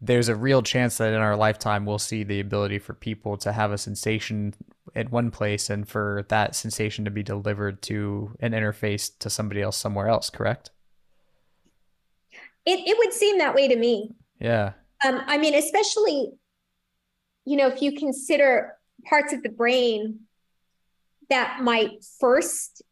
there's 0.01 0.29
a 0.29 0.35
real 0.35 0.63
chance 0.63 0.97
that 0.97 1.13
in 1.13 1.19
our 1.19 1.35
lifetime 1.35 1.85
we'll 1.85 1.99
see 1.99 2.23
the 2.23 2.39
ability 2.39 2.79
for 2.79 2.93
people 2.93 3.37
to 3.37 3.51
have 3.51 3.71
a 3.71 3.77
sensation 3.77 4.53
at 4.95 5.11
one 5.11 5.29
place 5.29 5.69
and 5.69 5.87
for 5.87 6.25
that 6.29 6.55
sensation 6.55 7.05
to 7.05 7.11
be 7.11 7.21
delivered 7.21 7.81
to 7.83 8.35
an 8.39 8.51
interface 8.51 9.11
to 9.19 9.29
somebody 9.29 9.61
else 9.61 9.77
somewhere 9.77 10.07
else, 10.07 10.29
correct? 10.29 10.71
It 12.65 12.79
it 12.87 12.97
would 12.97 13.13
seem 13.13 13.37
that 13.37 13.55
way 13.55 13.67
to 13.67 13.75
me. 13.75 14.15
Yeah. 14.39 14.73
Um, 15.05 15.21
I 15.27 15.37
mean, 15.37 15.55
especially, 15.55 16.31
you 17.45 17.57
know, 17.57 17.67
if 17.67 17.81
you 17.81 17.95
consider 17.95 18.73
parts 19.05 19.33
of 19.33 19.43
the 19.43 19.49
brain 19.49 20.19
that 21.31 21.61
might 21.61 22.05
first 22.19 22.83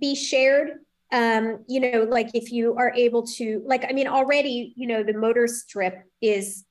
be 0.00 0.14
shared 0.14 0.78
um, 1.14 1.64
you 1.68 1.78
know, 1.78 2.08
like 2.10 2.30
if 2.34 2.50
you 2.50 2.74
are 2.76 2.92
able 2.92 3.24
to, 3.36 3.62
like, 3.64 3.84
I 3.88 3.92
mean, 3.92 4.08
already, 4.08 4.72
you 4.76 4.88
know, 4.88 5.04
the 5.04 5.12
motor 5.12 5.46
strip 5.46 6.02
is 6.20 6.64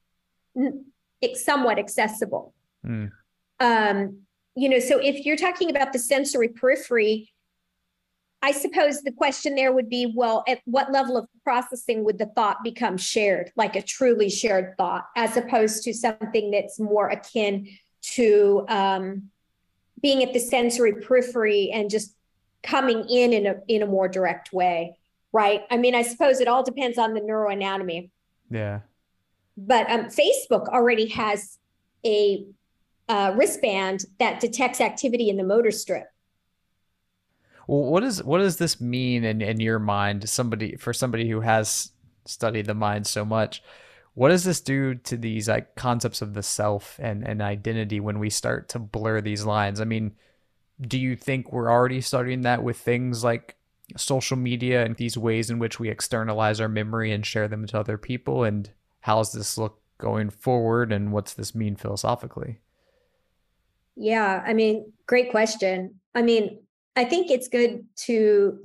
it's 1.21 1.45
somewhat 1.45 1.79
accessible. 1.79 2.53
Mm. 2.85 3.12
Um, 3.62 4.17
you 4.55 4.67
know, 4.67 4.79
so 4.79 5.00
if 5.00 5.25
you're 5.25 5.38
talking 5.38 5.69
about 5.69 5.93
the 5.93 6.00
sensory 6.00 6.50
periphery, 6.50 7.31
I 8.41 8.51
suppose 8.51 9.01
the 9.01 9.13
question 9.13 9.55
there 9.55 9.71
would 9.71 9.89
be, 9.89 10.12
well, 10.13 10.43
at 10.45 10.59
what 10.65 10.91
level 10.91 11.15
of 11.15 11.25
processing 11.45 12.03
would 12.03 12.17
the 12.17 12.25
thought 12.25 12.57
become 12.65 12.97
shared, 12.97 13.53
like 13.55 13.77
a 13.77 13.81
truly 13.81 14.29
shared 14.29 14.75
thought, 14.77 15.05
as 15.15 15.38
opposed 15.38 15.83
to 15.83 15.93
something 15.93 16.51
that's 16.51 16.81
more 16.81 17.07
akin 17.07 17.69
to 18.15 18.65
um, 18.67 19.29
being 20.03 20.22
at 20.22 20.33
the 20.33 20.39
sensory 20.39 20.93
periphery 20.93 21.72
and 21.74 21.89
just 21.89 22.15
coming 22.62 23.07
in 23.10 23.33
in 23.33 23.48
a 23.48 23.55
in 23.67 23.81
a 23.81 23.88
more 23.88 24.07
direct 24.07 24.53
way, 24.53 24.95
right? 25.31 25.62
I 25.72 25.77
mean, 25.77 25.95
I 25.95 26.03
suppose 26.03 26.39
it 26.39 26.48
all 26.48 26.62
depends 26.62 27.00
on 27.00 27.15
the 27.15 27.22
neuroanatomy. 27.22 28.12
Yeah. 28.51 28.81
But 29.57 29.89
um, 29.89 30.05
Facebook 30.05 30.67
already 30.67 31.07
has 31.07 31.57
a 32.05 32.45
uh, 33.10 33.33
wristband 33.36 34.05
that 34.19 34.39
detects 34.39 34.81
activity 34.81 35.29
in 35.29 35.38
the 35.38 35.43
motor 35.43 35.72
strip. 35.72 36.07
Well, 37.67 37.83
what 37.83 38.03
is 38.03 38.24
what 38.24 38.39
does 38.39 38.57
this 38.57 38.81
mean 38.81 39.24
in 39.24 39.41
in 39.41 39.60
your 39.60 39.79
mind? 39.79 40.27
Somebody 40.29 40.75
for 40.75 40.91
somebody 40.93 41.29
who 41.29 41.39
has 41.39 41.91
studied 42.25 42.65
the 42.65 42.74
mind 42.74 43.07
so 43.07 43.24
much, 43.24 43.63
what 44.15 44.29
does 44.29 44.43
this 44.43 44.62
do 44.62 44.96
to 44.96 45.17
these 45.17 45.50
like 45.50 45.75
concepts 45.75 46.22
of 46.22 46.34
the 46.34 46.43
self 46.43 47.00
and, 47.01 47.27
and 47.27 47.41
identity 47.41 48.00
when 48.00 48.20
we 48.20 48.29
start 48.29 48.70
to 48.70 48.79
blur 48.79 49.22
these 49.22 49.46
lines? 49.46 49.82
I 49.82 49.86
mean, 49.86 50.13
do 50.79 51.00
you 51.00 51.15
think 51.15 51.51
we're 51.51 51.72
already 51.72 52.01
starting 52.01 52.41
that 52.41 52.63
with 52.63 52.77
things 52.77 53.24
like 53.24 53.55
social 53.98 54.38
media 54.38 54.86
and 54.86 54.96
these 54.96 55.17
ways 55.17 55.50
in 55.50 55.60
which 55.60 55.79
we 55.79 55.89
externalize 55.89 56.62
our 56.62 56.70
memory 56.70 57.12
and 57.12 57.25
share 57.25 57.48
them 57.48 57.65
to 57.67 57.79
other 57.79 57.98
people? 57.98 58.43
And 58.43 58.70
how's 59.01 59.32
this 59.34 59.58
look 59.58 59.82
going 59.98 60.29
forward? 60.29 60.91
And 60.91 61.12
what's 61.12 61.34
this 61.34 61.55
mean 61.55 61.75
philosophically? 61.75 62.60
Yeah, 63.96 64.43
I 64.46 64.53
mean, 64.53 64.91
great 65.08 65.32
question. 65.32 66.00
I 66.13 66.22
mean, 66.22 66.60
I 66.96 67.05
think 67.05 67.32
it's 67.32 67.48
good 67.48 67.86
to 68.05 68.60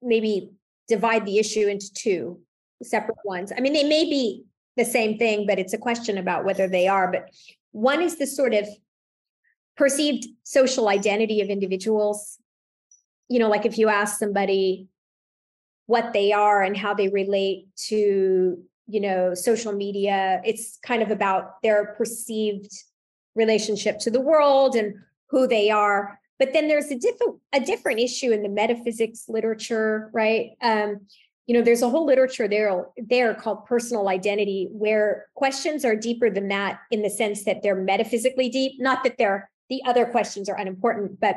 maybe 0.00 0.52
divide 0.86 1.26
the 1.26 1.38
issue 1.38 1.66
into 1.66 1.92
two 1.92 2.40
separate 2.82 3.18
ones. 3.24 3.52
I 3.56 3.60
mean, 3.60 3.72
they 3.72 3.84
may 3.84 4.04
be 4.04 4.44
the 4.76 4.84
same 4.84 5.18
thing, 5.18 5.46
but 5.46 5.58
it's 5.58 5.72
a 5.72 5.78
question 5.78 6.18
about 6.18 6.44
whether 6.44 6.68
they 6.68 6.86
are. 6.88 7.10
But 7.10 7.30
one 7.72 8.00
is 8.00 8.16
the 8.16 8.26
sort 8.26 8.54
of 8.54 8.66
perceived 9.76 10.26
social 10.44 10.88
identity 10.88 11.40
of 11.40 11.48
individuals. 11.48 12.38
You 13.28 13.38
know, 13.38 13.48
like 13.48 13.66
if 13.66 13.78
you 13.78 13.88
ask 13.88 14.18
somebody 14.18 14.88
what 15.86 16.12
they 16.12 16.32
are 16.32 16.62
and 16.62 16.76
how 16.76 16.94
they 16.94 17.08
relate 17.08 17.66
to, 17.88 18.62
you 18.86 19.00
know, 19.00 19.34
social 19.34 19.72
media, 19.72 20.40
it's 20.44 20.78
kind 20.82 21.02
of 21.02 21.10
about 21.10 21.62
their 21.62 21.94
perceived 21.96 22.72
relationship 23.34 23.98
to 24.00 24.10
the 24.10 24.20
world 24.20 24.74
and 24.74 24.94
who 25.30 25.46
they 25.46 25.70
are. 25.70 26.18
But 26.38 26.52
then 26.52 26.68
there's 26.68 26.90
a 26.90 26.98
different 26.98 27.36
a 27.52 27.60
different 27.60 28.00
issue 28.00 28.30
in 28.30 28.42
the 28.42 28.48
metaphysics 28.48 29.24
literature, 29.28 30.10
right? 30.12 30.50
Um, 30.62 31.06
you 31.48 31.54
know 31.54 31.62
there's 31.62 31.82
a 31.82 31.88
whole 31.88 32.06
literature 32.06 32.46
there 32.46 32.84
there 32.96 33.34
called 33.34 33.64
personal 33.64 34.08
identity 34.08 34.68
where 34.70 35.26
questions 35.34 35.84
are 35.84 35.96
deeper 35.96 36.30
than 36.30 36.48
that 36.48 36.80
in 36.90 37.02
the 37.02 37.10
sense 37.10 37.44
that 37.44 37.62
they're 37.62 37.74
metaphysically 37.74 38.48
deep 38.48 38.72
not 38.78 39.02
that 39.02 39.16
they're 39.18 39.50
the 39.70 39.82
other 39.84 40.06
questions 40.06 40.48
are 40.48 40.56
unimportant 40.56 41.18
but 41.18 41.36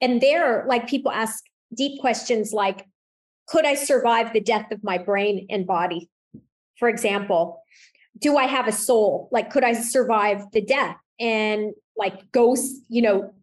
and 0.00 0.20
there 0.20 0.64
like 0.66 0.88
people 0.88 1.12
ask 1.12 1.44
deep 1.74 2.00
questions 2.00 2.52
like 2.52 2.86
could 3.48 3.66
i 3.66 3.74
survive 3.74 4.32
the 4.32 4.40
death 4.40 4.70
of 4.70 4.82
my 4.82 4.96
brain 4.96 5.46
and 5.50 5.66
body? 5.66 6.08
For 6.78 6.88
example 6.88 7.62
do 8.18 8.36
i 8.36 8.44
have 8.44 8.68
a 8.68 8.72
soul? 8.72 9.28
Like 9.32 9.50
could 9.50 9.64
i 9.64 9.72
survive 9.72 10.44
the 10.52 10.60
death? 10.60 10.96
And 11.18 11.72
like 11.96 12.30
ghost 12.30 12.76
you 12.88 13.02
know 13.02 13.34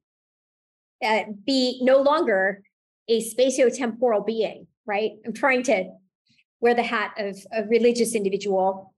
uh, 1.03 1.23
be 1.45 1.79
no 1.81 2.01
longer 2.01 2.61
a 3.09 3.21
spatiotemporal 3.21 4.25
being 4.25 4.67
right? 4.89 5.11
I'm 5.23 5.33
trying 5.33 5.61
to 5.63 5.91
wear 6.59 6.73
the 6.73 6.83
hat 6.83 7.13
of 7.17 7.37
a 7.53 7.63
religious 7.65 8.15
individual. 8.15 8.93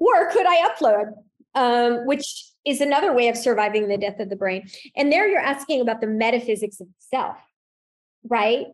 Or 0.00 0.28
could 0.30 0.44
I 0.46 0.68
upload, 0.68 1.12
um, 1.54 2.04
which 2.04 2.50
is 2.66 2.80
another 2.80 3.14
way 3.14 3.28
of 3.28 3.36
surviving 3.36 3.86
the 3.88 3.96
death 3.96 4.18
of 4.18 4.28
the 4.28 4.36
brain? 4.36 4.68
And 4.96 5.10
there 5.10 5.28
you're 5.28 5.40
asking 5.40 5.80
about 5.80 6.00
the 6.00 6.08
metaphysics 6.08 6.80
of 6.80 6.88
self, 6.98 7.36
right? 8.28 8.66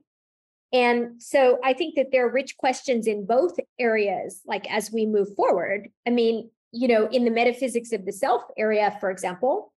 And 0.73 1.23
so 1.23 1.59
I 1.63 1.75
think 1.75 1.95
that 1.97 2.07
there 2.11 2.27
are 2.27 2.33
rich 2.33 2.57
questions 2.57 3.07
in 3.07 3.27
both 3.27 3.53
areas, 3.79 4.41
like 4.47 4.69
as 4.73 4.91
we 4.91 5.05
move 5.05 5.29
forward. 5.37 5.91
I 6.07 6.11
mean, 6.11 6.51
you 6.73 6.89
know, 6.89 7.07
in 7.07 7.27
the 7.27 7.31
metaphysics 7.31 7.93
of 7.93 8.07
the 8.07 8.13
self 8.13 8.43
area, 8.57 8.97
for 8.99 9.11
example, 9.11 9.75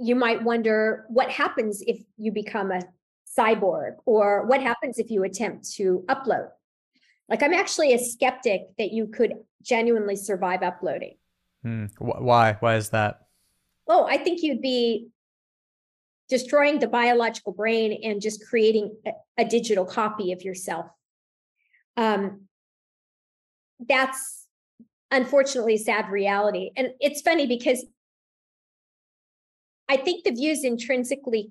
you 0.00 0.16
might 0.16 0.42
wonder 0.42 1.06
what 1.08 1.30
happens 1.30 1.82
if 1.86 2.00
you 2.16 2.32
become 2.32 2.72
a 2.72 2.82
cyborg 3.38 3.96
or 4.04 4.46
what 4.46 4.62
happens 4.62 4.98
if 4.98 5.10
you 5.10 5.24
attempt 5.24 5.70
to 5.72 6.04
upload? 6.08 6.48
Like 7.28 7.42
i'm 7.42 7.54
actually 7.54 7.92
a 7.92 7.98
skeptic 7.98 8.62
that 8.78 8.92
you 8.92 9.06
could 9.06 9.34
genuinely 9.62 10.16
survive 10.16 10.62
uploading. 10.62 11.16
Hmm. 11.62 11.86
why? 11.98 12.56
Why 12.60 12.76
is 12.76 12.90
that? 12.90 13.20
Oh 13.86 14.06
i 14.06 14.18
think 14.18 14.42
you'd 14.42 14.62
be 14.62 15.08
destroying 16.28 16.78
the 16.78 16.88
biological 16.88 17.52
brain 17.52 18.00
and 18.04 18.20
just 18.20 18.46
creating 18.46 18.94
a, 19.06 19.12
a 19.38 19.44
digital 19.46 19.86
copy 19.86 20.32
of 20.32 20.42
yourself. 20.42 20.86
Um, 21.96 22.42
that's 23.88 24.46
unfortunately 25.10 25.78
sad 25.78 26.10
reality. 26.10 26.70
And 26.76 26.88
it's 27.00 27.22
funny 27.22 27.46
because 27.46 27.84
i 29.88 29.96
think 29.96 30.24
the 30.24 30.30
view 30.30 30.50
is 30.50 30.64
intrinsically 30.64 31.50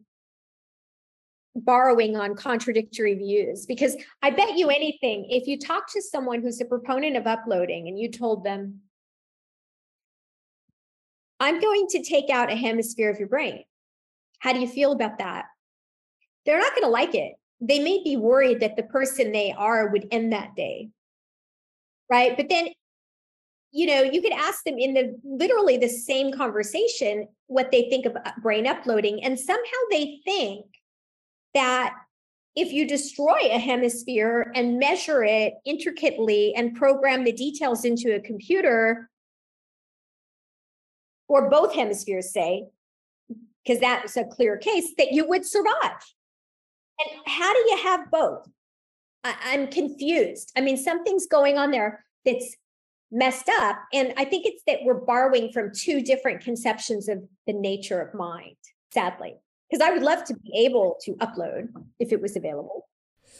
borrowing 1.57 2.15
on 2.15 2.35
contradictory 2.35 3.15
views 3.15 3.65
because 3.65 3.95
I 4.21 4.29
bet 4.29 4.57
you 4.57 4.69
anything, 4.69 5.27
if 5.29 5.47
you 5.47 5.59
talk 5.59 5.91
to 5.93 6.01
someone 6.01 6.41
who's 6.41 6.61
a 6.61 6.65
proponent 6.65 7.17
of 7.17 7.27
uploading 7.27 7.87
and 7.87 7.99
you 7.99 8.09
told 8.09 8.43
them, 8.43 8.81
I'm 11.39 11.59
going 11.59 11.87
to 11.89 12.03
take 12.03 12.29
out 12.29 12.51
a 12.51 12.55
hemisphere 12.55 13.09
of 13.09 13.19
your 13.19 13.27
brain. 13.27 13.63
How 14.39 14.53
do 14.53 14.59
you 14.59 14.67
feel 14.67 14.91
about 14.91 15.19
that? 15.19 15.45
they're 16.47 16.57
not 16.57 16.73
going 16.73 16.83
to 16.83 16.89
like 16.89 17.13
it. 17.13 17.33
They 17.59 17.79
may 17.79 18.01
be 18.03 18.17
worried 18.17 18.61
that 18.61 18.77
the 18.77 18.83
person 18.83 19.31
they 19.31 19.51
are 19.51 19.89
would 19.89 20.07
end 20.11 20.31
that 20.31 20.55
day. 20.55 20.89
Right. 22.09 22.37
But 22.37 22.47
then, 22.49 22.69
you 23.71 23.85
know, 23.85 24.01
you 24.01 24.21
could 24.21 24.31
ask 24.31 24.63
them 24.63 24.77
in 24.79 24.93
the 24.93 25.19
literally 25.25 25.77
the 25.77 25.89
same 25.89 26.31
conversation 26.31 27.27
what 27.47 27.69
they 27.71 27.89
think 27.89 28.05
of 28.05 28.15
uh, 28.15 28.31
brain 28.41 28.65
uploading. 28.65 29.23
And 29.23 29.37
somehow 29.37 29.77
they 29.91 30.21
think 30.23 30.65
that 31.57 31.95
if 32.55 32.71
you 32.71 32.87
destroy 32.87 33.49
a 33.51 33.57
hemisphere 33.57 34.51
and 34.53 34.77
measure 34.77 35.23
it 35.23 35.55
intricately 35.65 36.53
and 36.55 36.75
program 36.75 37.23
the 37.23 37.31
details 37.31 37.83
into 37.83 38.15
a 38.15 38.19
computer, 38.19 39.09
or 41.27 41.49
both 41.49 41.73
hemispheres, 41.73 42.31
say, 42.31 42.65
because 43.63 43.81
that's 43.81 44.17
a 44.17 44.23
clear 44.23 44.55
case, 44.55 44.93
that 44.99 45.11
you 45.11 45.27
would 45.27 45.45
survive. 45.45 46.01
And 46.99 47.09
how 47.25 47.53
do 47.53 47.59
you 47.59 47.79
have 47.83 48.11
both? 48.11 48.47
I, 49.23 49.35
am 49.53 49.67
confused. 49.67 50.51
I 50.55 50.61
mean, 50.61 50.77
something's 50.77 51.25
going 51.25 51.57
on 51.57 51.71
there 51.71 52.05
that's 52.23 52.55
messed 53.11 53.49
up. 53.49 53.77
And 53.93 54.13
I 54.15 54.25
think 54.25 54.45
it's 54.45 54.61
that 54.67 54.79
we're 54.83 55.05
borrowing 55.05 55.51
from 55.51 55.71
two 55.73 56.01
different 56.01 56.41
conceptions 56.41 57.09
of 57.09 57.23
the 57.47 57.53
nature 57.53 57.99
of 57.99 58.13
mind, 58.13 58.57
sadly 58.93 59.37
because 59.69 59.85
I 59.85 59.91
would 59.91 60.03
love 60.03 60.23
to 60.25 60.35
be 60.35 60.65
able 60.65 60.97
to 61.01 61.13
upload 61.15 61.69
if 61.99 62.11
it 62.11 62.21
was 62.21 62.35
available. 62.35 62.87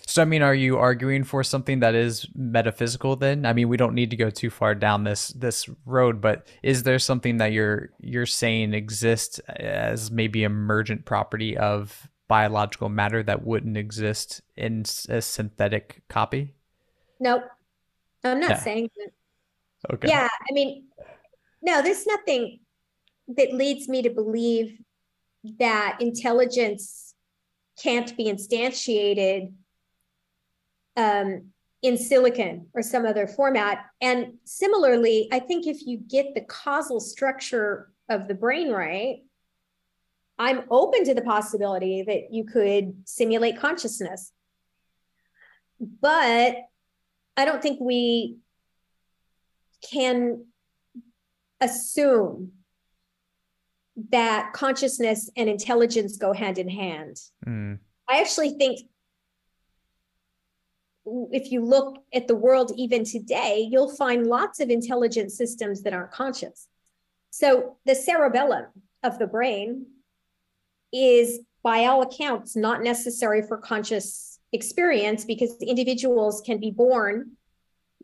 So, 0.06 0.22
I 0.22 0.26
mean, 0.26 0.42
are 0.42 0.56
you 0.56 0.78
arguing 0.78 1.26
for 1.26 1.44
something 1.44 1.82
that 1.82 1.94
is 1.94 2.28
metaphysical? 2.34 3.18
Then, 3.18 3.46
I 3.46 3.52
mean, 3.52 3.68
we 3.68 3.76
don't 3.76 3.94
need 3.94 4.10
to 4.12 4.16
go 4.16 4.30
too 4.30 4.50
far 4.50 4.74
down 4.74 5.04
this 5.04 5.30
this 5.30 5.70
road, 5.86 6.22
but 6.22 6.48
is 6.64 6.84
there 6.84 6.98
something 6.98 7.38
that 7.38 7.52
you're 7.52 7.90
you're 8.00 8.26
saying 8.26 8.74
exists 8.74 9.40
as 9.48 10.10
maybe 10.10 10.44
emergent 10.44 11.06
property 11.06 11.58
of 11.58 12.10
biological 12.30 12.90
matter 12.90 13.22
that 13.24 13.46
wouldn't 13.46 13.78
exist 13.78 14.42
in 14.56 14.86
a 15.10 15.22
synthetic 15.22 16.02
copy? 16.08 16.54
Nope, 17.20 17.44
I'm 18.24 18.40
not 18.40 18.60
saying 18.60 18.90
that. 18.98 19.94
Okay. 19.94 20.08
Yeah, 20.08 20.28
I 20.28 20.54
mean, 20.54 20.86
no, 21.62 21.82
there's 21.82 22.06
nothing 22.06 22.60
that 23.36 23.54
leads 23.54 23.90
me 23.90 24.02
to 24.04 24.10
believe 24.10 24.80
that 25.60 25.98
intelligence 26.00 27.14
can't 27.82 28.16
be 28.18 28.26
instantiated 28.26 29.52
um, 30.96 31.50
in 31.82 31.98
silicon 31.98 32.68
or 32.74 32.82
some 32.82 33.06
other 33.06 33.28
format. 33.28 33.86
And 34.02 34.34
similarly, 34.44 35.30
I 35.32 35.40
think 35.40 35.68
if 35.68 35.86
you 35.86 35.98
get 35.98 36.34
the 36.34 36.42
causal 36.42 37.00
structure 37.00 37.92
of 38.10 38.28
the 38.28 38.34
brain 38.34 38.72
right, 38.72 39.20
I'm 40.40 40.64
open 40.70 41.04
to 41.06 41.14
the 41.14 41.22
possibility 41.22 42.04
that 42.04 42.34
you 42.34 42.46
could 42.46 42.96
simulate 43.06 43.60
consciousness. 43.60 44.32
But 45.80 46.58
I 47.36 47.46
don't 47.46 47.62
think 47.62 47.80
we 47.80 48.38
can 49.92 50.46
assume 51.62 52.52
that 54.12 54.54
consciousness 54.54 55.30
and 55.36 55.50
intelligence 55.50 56.18
go 56.18 56.32
hand 56.34 56.60
in 56.60 56.70
hand. 56.70 57.18
Mm. 57.46 57.80
I 58.08 58.20
actually 58.20 58.52
think 58.52 58.82
if 61.32 61.52
you 61.52 61.64
look 61.64 61.98
at 62.14 62.28
the 62.28 62.36
world 62.36 62.72
even 62.76 63.04
today, 63.04 63.68
you'll 63.70 63.96
find 63.96 64.28
lots 64.28 64.60
of 64.60 64.70
intelligent 64.70 65.32
systems 65.32 65.82
that 65.84 65.94
aren't 65.94 66.12
conscious. 66.12 66.68
So 67.32 67.78
the 67.86 67.96
cerebellum 67.96 68.66
of 69.04 69.18
the 69.20 69.28
brain 69.28 69.86
is, 70.94 71.40
by 71.64 71.86
all 71.86 72.02
accounts, 72.02 72.56
not 72.56 72.84
necessary 72.84 73.42
for 73.42 73.58
conscious 73.58 74.40
experience 74.54 75.26
because 75.26 75.56
individuals 75.62 76.42
can 76.46 76.60
be 76.60 76.72
born 76.72 77.32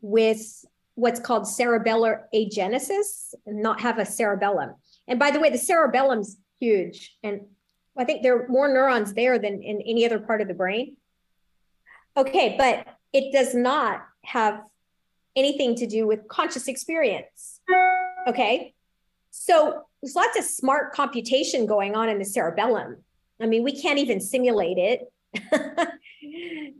with 0.00 0.64
what's 0.94 1.20
called 1.20 1.44
cerebellar 1.44 2.22
agenesis 2.34 3.34
and 3.46 3.62
not 3.62 3.80
have 3.80 3.98
a 3.98 4.06
cerebellum. 4.06 4.74
And 5.08 5.18
by 5.18 5.30
the 5.30 5.40
way, 5.40 5.50
the 5.50 5.58
cerebellum's 5.58 6.36
huge. 6.60 7.16
And 7.22 7.42
I 7.96 8.04
think 8.04 8.22
there 8.22 8.38
are 8.38 8.48
more 8.48 8.68
neurons 8.68 9.14
there 9.14 9.38
than 9.38 9.62
in 9.62 9.80
any 9.82 10.04
other 10.04 10.18
part 10.18 10.40
of 10.40 10.48
the 10.48 10.54
brain. 10.54 10.96
Okay, 12.16 12.56
but 12.58 12.86
it 13.12 13.32
does 13.32 13.54
not 13.54 14.02
have 14.24 14.62
anything 15.36 15.74
to 15.76 15.86
do 15.86 16.06
with 16.06 16.28
conscious 16.28 16.68
experience. 16.68 17.60
Okay. 18.26 18.74
So 19.30 19.82
there's 20.00 20.14
lots 20.14 20.38
of 20.38 20.44
smart 20.44 20.92
computation 20.92 21.66
going 21.66 21.96
on 21.96 22.08
in 22.08 22.18
the 22.18 22.24
cerebellum. 22.24 23.02
I 23.40 23.46
mean, 23.46 23.64
we 23.64 23.80
can't 23.80 23.98
even 23.98 24.20
simulate 24.20 24.78
it. 24.78 25.00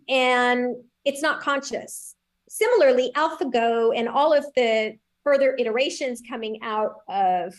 and 0.08 0.76
it's 1.04 1.20
not 1.20 1.40
conscious. 1.40 2.14
Similarly, 2.48 3.10
AlphaGo 3.16 3.96
and 3.96 4.08
all 4.08 4.32
of 4.32 4.46
the 4.54 4.96
further 5.24 5.56
iterations 5.58 6.22
coming 6.28 6.60
out 6.62 6.96
of 7.08 7.54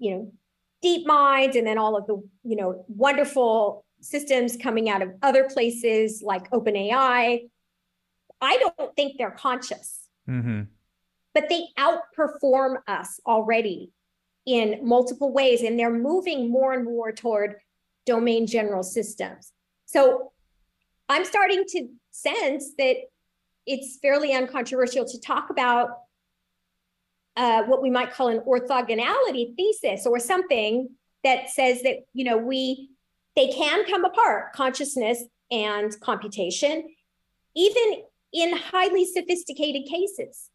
you 0.00 0.10
know, 0.10 0.32
DeepMind 0.84 1.56
and 1.56 1.66
then 1.66 1.78
all 1.78 1.96
of 1.96 2.06
the, 2.06 2.20
you 2.42 2.56
know, 2.56 2.84
wonderful 2.88 3.84
systems 4.00 4.56
coming 4.56 4.88
out 4.88 5.02
of 5.02 5.10
other 5.22 5.44
places 5.44 6.22
like 6.24 6.50
OpenAI. 6.50 7.48
I 8.40 8.56
don't 8.56 8.96
think 8.96 9.18
they're 9.18 9.30
conscious, 9.30 10.08
mm-hmm. 10.28 10.62
but 11.34 11.50
they 11.50 11.66
outperform 11.78 12.76
us 12.88 13.20
already 13.26 13.92
in 14.46 14.80
multiple 14.82 15.32
ways, 15.32 15.62
and 15.62 15.78
they're 15.78 15.92
moving 15.92 16.50
more 16.50 16.72
and 16.72 16.84
more 16.86 17.12
toward 17.12 17.56
domain 18.06 18.46
general 18.46 18.82
systems. 18.82 19.52
So 19.84 20.32
I'm 21.10 21.26
starting 21.26 21.64
to 21.68 21.88
sense 22.10 22.72
that 22.78 22.96
it's 23.66 23.98
fairly 24.00 24.32
uncontroversial 24.32 25.04
to 25.04 25.20
talk 25.20 25.50
about 25.50 25.90
uh, 27.36 27.62
what 27.64 27.82
we 27.82 27.90
might 27.90 28.12
call 28.12 28.28
an 28.28 28.40
orthogonality 28.40 29.54
thesis 29.56 30.06
or 30.06 30.18
something 30.18 30.88
that 31.24 31.50
says 31.50 31.82
that 31.82 31.96
you 32.12 32.24
know 32.24 32.36
we 32.36 32.90
they 33.36 33.48
can 33.48 33.84
come 33.86 34.04
apart 34.04 34.52
consciousness 34.52 35.24
and 35.50 35.98
computation 36.00 36.88
even 37.56 38.02
in 38.32 38.56
highly 38.56 39.04
sophisticated 39.04 39.82
cases. 39.88 40.50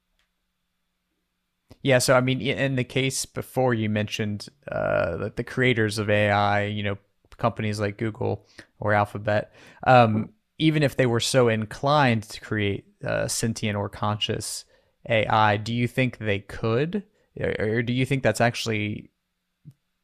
Yeah 1.81 1.99
so 1.99 2.15
i 2.15 2.21
mean 2.21 2.41
in 2.41 2.75
the 2.75 2.83
case 2.83 3.25
before 3.25 3.73
you 3.73 3.89
mentioned 3.89 4.49
uh, 4.71 5.17
that 5.17 5.35
the 5.35 5.43
creators 5.43 5.99
of 5.99 6.09
ai 6.09 6.63
you 6.63 6.81
know 6.81 6.97
companies 7.38 7.79
like 7.79 7.97
google 7.97 8.47
or 8.79 8.93
alphabet 8.93 9.53
um, 9.85 10.29
even 10.57 10.83
if 10.83 10.95
they 10.95 11.05
were 11.05 11.19
so 11.19 11.47
inclined 11.47 12.23
to 12.23 12.41
create 12.41 12.85
uh, 13.03 13.27
sentient 13.27 13.77
or 13.77 13.89
conscious 13.89 14.65
AI, 15.10 15.58
do 15.58 15.74
you 15.74 15.88
think 15.88 16.18
they 16.18 16.39
could? 16.39 17.04
Or 17.39 17.82
do 17.82 17.94
you 17.94 18.06
think 18.06 18.24
that's 18.24 18.41
actually 18.41 19.12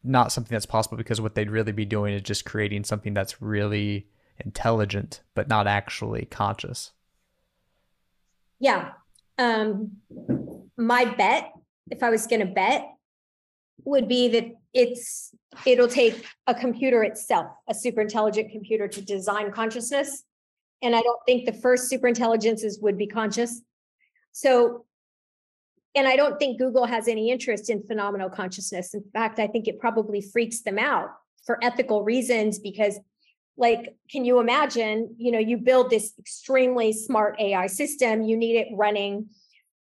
not 0.04 0.32
something 0.32 0.54
that's 0.54 0.66
possible 0.66 0.98
because 0.98 1.22
what 1.22 1.36
they'd 1.36 1.52
really 1.52 1.72
be 1.72 1.86
doing 1.86 2.14
is 2.14 2.22
just 2.22 2.46
creating 2.46 2.84
something 2.84 3.14
that's 3.14 3.42
really 3.42 4.08
intelligent 4.40 5.22
but 5.36 5.48
not 5.48 5.68
actually 5.68 6.26
conscious? 6.26 6.92
Yeah. 8.60 8.92
Um, 9.38 9.98
my 10.78 11.06
bet, 11.06 11.52
if 11.90 12.04
I 12.04 12.10
was 12.10 12.28
going 12.28 12.42
to 12.42 12.54
bet, 12.54 12.86
would 13.86 14.08
be 14.08 14.28
that 14.30 14.46
it's 14.74 15.34
it'll 15.66 15.88
take 15.88 16.26
a 16.48 16.54
computer 16.54 17.04
itself, 17.04 17.48
a 17.68 17.74
super 17.74 18.02
intelligent 18.02 18.52
computer, 18.52 18.88
to 18.88 19.02
design 19.02 19.52
consciousness. 19.52 20.24
And 20.82 20.96
I 20.96 21.02
don't 21.02 21.20
think 21.26 21.46
the 21.46 21.54
first 21.54 21.90
super 21.90 22.08
intelligences 22.08 22.80
would 22.82 22.98
be 22.98 23.08
conscious. 23.08 23.62
So 24.32 24.86
and 25.95 26.08
I 26.08 26.15
don't 26.15 26.39
think 26.39 26.58
Google 26.60 26.86
has 26.86 27.08
any 27.08 27.32
interest 27.32 27.69
in 27.69 27.84
phenomenal 27.84 28.30
consciousness. 28.30 28.93
In 28.93 29.04
fact, 29.13 29.39
I 29.39 29.47
think 29.47 29.67
it 29.67 29.80
probably 29.80 30.21
freaks 30.21 30.62
them 30.62 30.80
out 30.80 31.10
for 31.45 31.60
ethical 31.63 32.04
reasons 32.04 32.60
because 32.60 32.99
like 33.58 33.95
can 34.10 34.23
you 34.25 34.39
imagine 34.39 35.13
you 35.17 35.32
know 35.32 35.39
you 35.39 35.58
build 35.58 35.89
this 35.89 36.13
extremely 36.17 36.93
smart 36.93 37.36
ai 37.39 37.67
system 37.67 38.21
you 38.23 38.38
need 38.38 38.56
it 38.56 38.67
running 38.73 39.27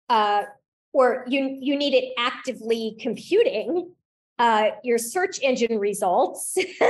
uh, 0.09 0.43
or 0.93 1.25
you 1.29 1.57
you 1.61 1.77
need 1.77 1.95
it 1.95 2.13
actively 2.19 2.97
computing 3.01 3.93
uh, 4.41 4.71
your 4.83 4.99
search 4.99 5.39
engine 5.43 5.79
results 5.79 6.57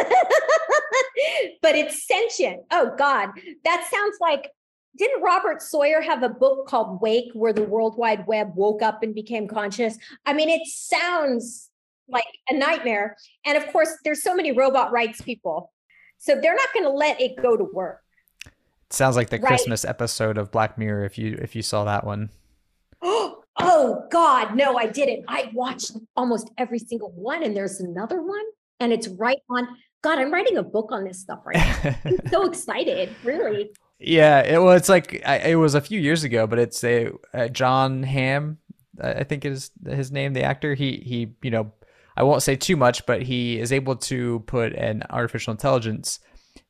but 1.62 1.74
it's 1.76 2.06
sentient 2.06 2.62
oh 2.70 2.92
god 2.96 3.30
that 3.64 3.87
sounds 3.92 4.16
like 4.20 4.50
didn't 4.96 5.22
Robert 5.22 5.62
Sawyer 5.62 6.00
have 6.00 6.22
a 6.22 6.29
book 6.29 6.66
called 6.66 7.00
Wake 7.00 7.31
where 7.33 7.53
the 7.53 7.62
World 7.62 7.96
Wide 7.96 8.26
Web 8.26 8.53
woke 8.55 8.83
up 8.83 9.03
and 9.03 9.14
became 9.14 9.46
conscious? 9.46 9.96
I 10.26 10.33
mean, 10.33 10.48
it 10.48 10.66
sounds 10.66 11.70
like 12.09 12.24
a 12.48 12.55
nightmare. 12.55 13.16
And 13.44 13.57
of 13.57 13.66
course, 13.72 13.96
there's 14.05 14.22
so 14.22 14.35
many 14.35 14.53
robot 14.53 14.92
rights 14.92 15.20
people. 15.20 15.72
So 16.18 16.38
they're 16.40 16.55
not 16.55 16.68
going 16.74 16.85
to 16.85 16.90
let 16.90 17.20
it 17.20 17.40
go 17.40 17.57
to 17.57 17.64
work. 17.64 18.00
It 18.44 18.92
sounds 18.92 19.16
like 19.16 19.31
the 19.31 19.38
right? 19.38 19.46
Christmas 19.46 19.85
episode 19.85 20.37
of 20.37 20.50
Black 20.50 20.76
Mirror 20.76 21.05
if 21.05 21.16
you 21.16 21.38
if 21.40 21.55
you 21.55 21.62
saw 21.62 21.85
that 21.85 22.05
one. 22.05 22.31
oh 23.03 24.07
god, 24.11 24.57
no, 24.57 24.76
I 24.76 24.87
didn't. 24.87 25.24
I 25.29 25.50
watched 25.55 25.92
almost 26.16 26.50
every 26.59 26.81
single 26.81 27.12
one 27.12 27.44
and 27.44 27.57
there's 27.57 27.81
another 27.81 28.20
one 28.20 28.44
and 28.81 28.92
it's 28.92 29.07
right 29.09 29.38
on 29.48 29.68
God, 30.03 30.18
I'm 30.18 30.33
writing 30.33 30.57
a 30.57 30.62
book 30.62 30.92
on 30.92 31.05
this 31.05 31.20
stuff 31.20 31.40
right 31.44 31.57
now. 31.57 31.94
I'm 32.05 32.29
so 32.31 32.46
excited, 32.48 33.11
really. 33.22 33.70
Yeah, 34.00 34.40
it 34.40 34.58
was 34.58 34.88
like 34.88 35.22
I, 35.26 35.38
it 35.50 35.54
was 35.56 35.74
a 35.74 35.80
few 35.80 36.00
years 36.00 36.24
ago, 36.24 36.46
but 36.46 36.58
it's 36.58 36.82
a 36.82 37.10
uh, 37.34 37.48
Jon 37.48 38.02
Hamm, 38.02 38.58
I 39.00 39.24
think 39.24 39.44
is 39.44 39.70
his 39.86 40.10
name, 40.10 40.32
the 40.32 40.42
actor. 40.42 40.74
He 40.74 41.02
he, 41.04 41.34
you 41.42 41.50
know, 41.50 41.72
I 42.16 42.22
won't 42.22 42.42
say 42.42 42.56
too 42.56 42.76
much, 42.76 43.04
but 43.04 43.22
he 43.22 43.58
is 43.58 43.72
able 43.72 43.96
to 43.96 44.40
put 44.46 44.72
an 44.72 45.02
artificial 45.10 45.52
intelligence 45.52 46.18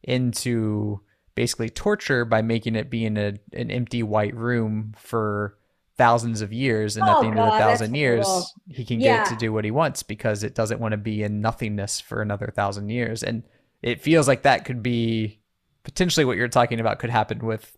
into 0.02 1.00
basically 1.34 1.70
torture 1.70 2.24
by 2.24 2.42
making 2.42 2.74
it 2.74 2.90
be 2.90 3.04
in 3.04 3.16
a, 3.16 3.34
an 3.52 3.70
empty 3.70 4.02
white 4.02 4.34
room 4.34 4.92
for 4.96 5.56
thousands 5.96 6.40
of 6.40 6.52
years 6.52 6.96
and 6.96 7.08
oh, 7.08 7.12
at 7.12 7.20
the 7.20 7.26
end 7.26 7.36
God, 7.36 7.48
of 7.48 7.52
the 7.52 7.58
thousand 7.58 7.94
years 7.94 8.24
cool. 8.24 8.46
he 8.68 8.84
can 8.84 9.00
yeah. 9.00 9.18
get 9.18 9.26
it 9.26 9.30
to 9.30 9.36
do 9.36 9.52
what 9.52 9.64
he 9.64 9.70
wants 9.70 10.02
because 10.02 10.42
it 10.42 10.54
doesn't 10.54 10.80
want 10.80 10.92
to 10.92 10.98
be 10.98 11.22
in 11.22 11.42
nothingness 11.42 12.00
for 12.00 12.22
another 12.22 12.50
thousand 12.56 12.88
years 12.88 13.22
and 13.22 13.42
it 13.82 14.00
feels 14.00 14.26
like 14.26 14.42
that 14.42 14.64
could 14.64 14.82
be 14.82 15.39
potentially 15.84 16.24
what 16.24 16.36
you're 16.36 16.48
talking 16.48 16.80
about 16.80 16.98
could 16.98 17.10
happen 17.10 17.44
with 17.44 17.76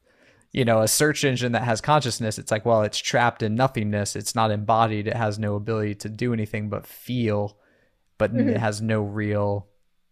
you 0.52 0.64
know 0.64 0.82
a 0.82 0.88
search 0.88 1.24
engine 1.24 1.52
that 1.52 1.64
has 1.64 1.80
consciousness. 1.80 2.38
It's 2.38 2.50
like 2.50 2.66
well 2.66 2.82
it's 2.82 2.98
trapped 2.98 3.42
in 3.42 3.54
nothingness. 3.54 4.16
It's 4.16 4.34
not 4.34 4.50
embodied. 4.50 5.06
It 5.06 5.16
has 5.16 5.38
no 5.38 5.54
ability 5.54 5.96
to 5.96 6.08
do 6.08 6.32
anything 6.32 6.68
but 6.68 6.86
feel 6.86 7.56
but 8.18 8.32
mm-hmm. 8.32 8.50
it 8.50 8.58
has 8.58 8.80
no 8.80 9.02
real 9.02 9.66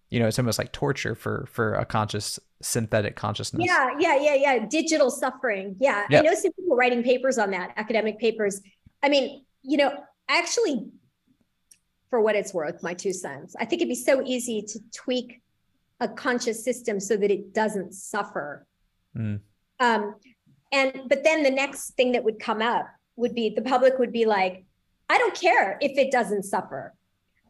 you 0.09 0.19
know 0.19 0.27
it's 0.27 0.39
almost 0.39 0.59
like 0.59 0.73
torture 0.73 1.15
for 1.15 1.47
for 1.53 1.75
a 1.75 1.85
conscious 1.85 2.39
synthetic 2.63 3.17
consciousness. 3.17 3.65
Yeah 3.67 3.91
yeah 3.99 4.19
yeah 4.21 4.35
yeah. 4.35 4.67
Digital 4.67 5.11
suffering. 5.11 5.77
Yeah. 5.79 6.07
Yep. 6.11 6.25
i 6.25 6.27
know 6.27 6.35
some 6.35 6.53
people 6.53 6.77
writing 6.77 7.03
papers 7.03 7.39
on 7.39 7.51
that 7.53 7.73
academic 7.77 8.19
papers. 8.19 8.61
I 9.03 9.09
mean 9.09 9.45
you 9.63 9.77
know 9.77 9.93
actually 10.29 10.87
for 12.09 12.21
what 12.21 12.35
it's 12.35 12.53
worth 12.53 12.83
my 12.83 12.95
two 12.95 13.13
cents 13.13 13.55
i 13.59 13.65
think 13.65 13.81
it'd 13.83 13.89
be 13.89 13.95
so 13.95 14.23
easy 14.25 14.63
to 14.63 14.79
tweak 14.95 15.41
a 16.01 16.09
conscious 16.09 16.65
system 16.65 16.99
so 16.99 17.17
that 17.17 17.31
it 17.31 17.53
doesn't 17.53 17.93
suffer 17.93 18.67
mm. 19.17 19.41
um, 19.81 20.15
and 20.73 21.03
but 21.09 21.25
then 21.25 21.43
the 21.43 21.51
next 21.51 21.91
thing 21.91 22.13
that 22.13 22.25
would 22.25 22.39
come 22.39 22.63
up 22.63 22.87
would 23.17 23.35
be 23.35 23.51
the 23.51 23.63
public 23.63 23.99
would 23.99 24.13
be 24.13 24.25
like 24.25 24.65
i 25.09 25.19
don't 25.19 25.35
care 25.35 25.79
if 25.81 25.97
it 25.99 26.11
doesn't 26.11 26.43
suffer 26.43 26.95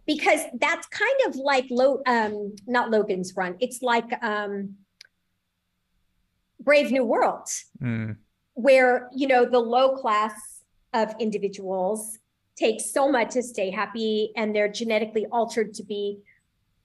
because 0.06 0.40
that's 0.58 0.86
kind 0.88 1.20
of 1.26 1.36
like 1.36 1.66
low 1.70 2.02
um 2.06 2.54
not 2.66 2.90
logan's 2.90 3.36
run 3.36 3.56
it's 3.60 3.82
like 3.82 4.10
um 4.22 4.74
brave 6.60 6.90
new 6.90 7.04
world 7.04 7.48
mm. 7.82 8.16
where 8.54 9.08
you 9.14 9.26
know 9.26 9.44
the 9.44 9.58
low 9.58 9.96
class 9.96 10.62
of 10.92 11.14
individuals 11.20 12.18
take 12.56 12.80
so 12.80 13.10
much 13.10 13.32
to 13.32 13.42
stay 13.42 13.70
happy 13.70 14.32
and 14.36 14.54
they're 14.54 14.68
genetically 14.68 15.26
altered 15.32 15.72
to 15.72 15.82
be 15.82 16.18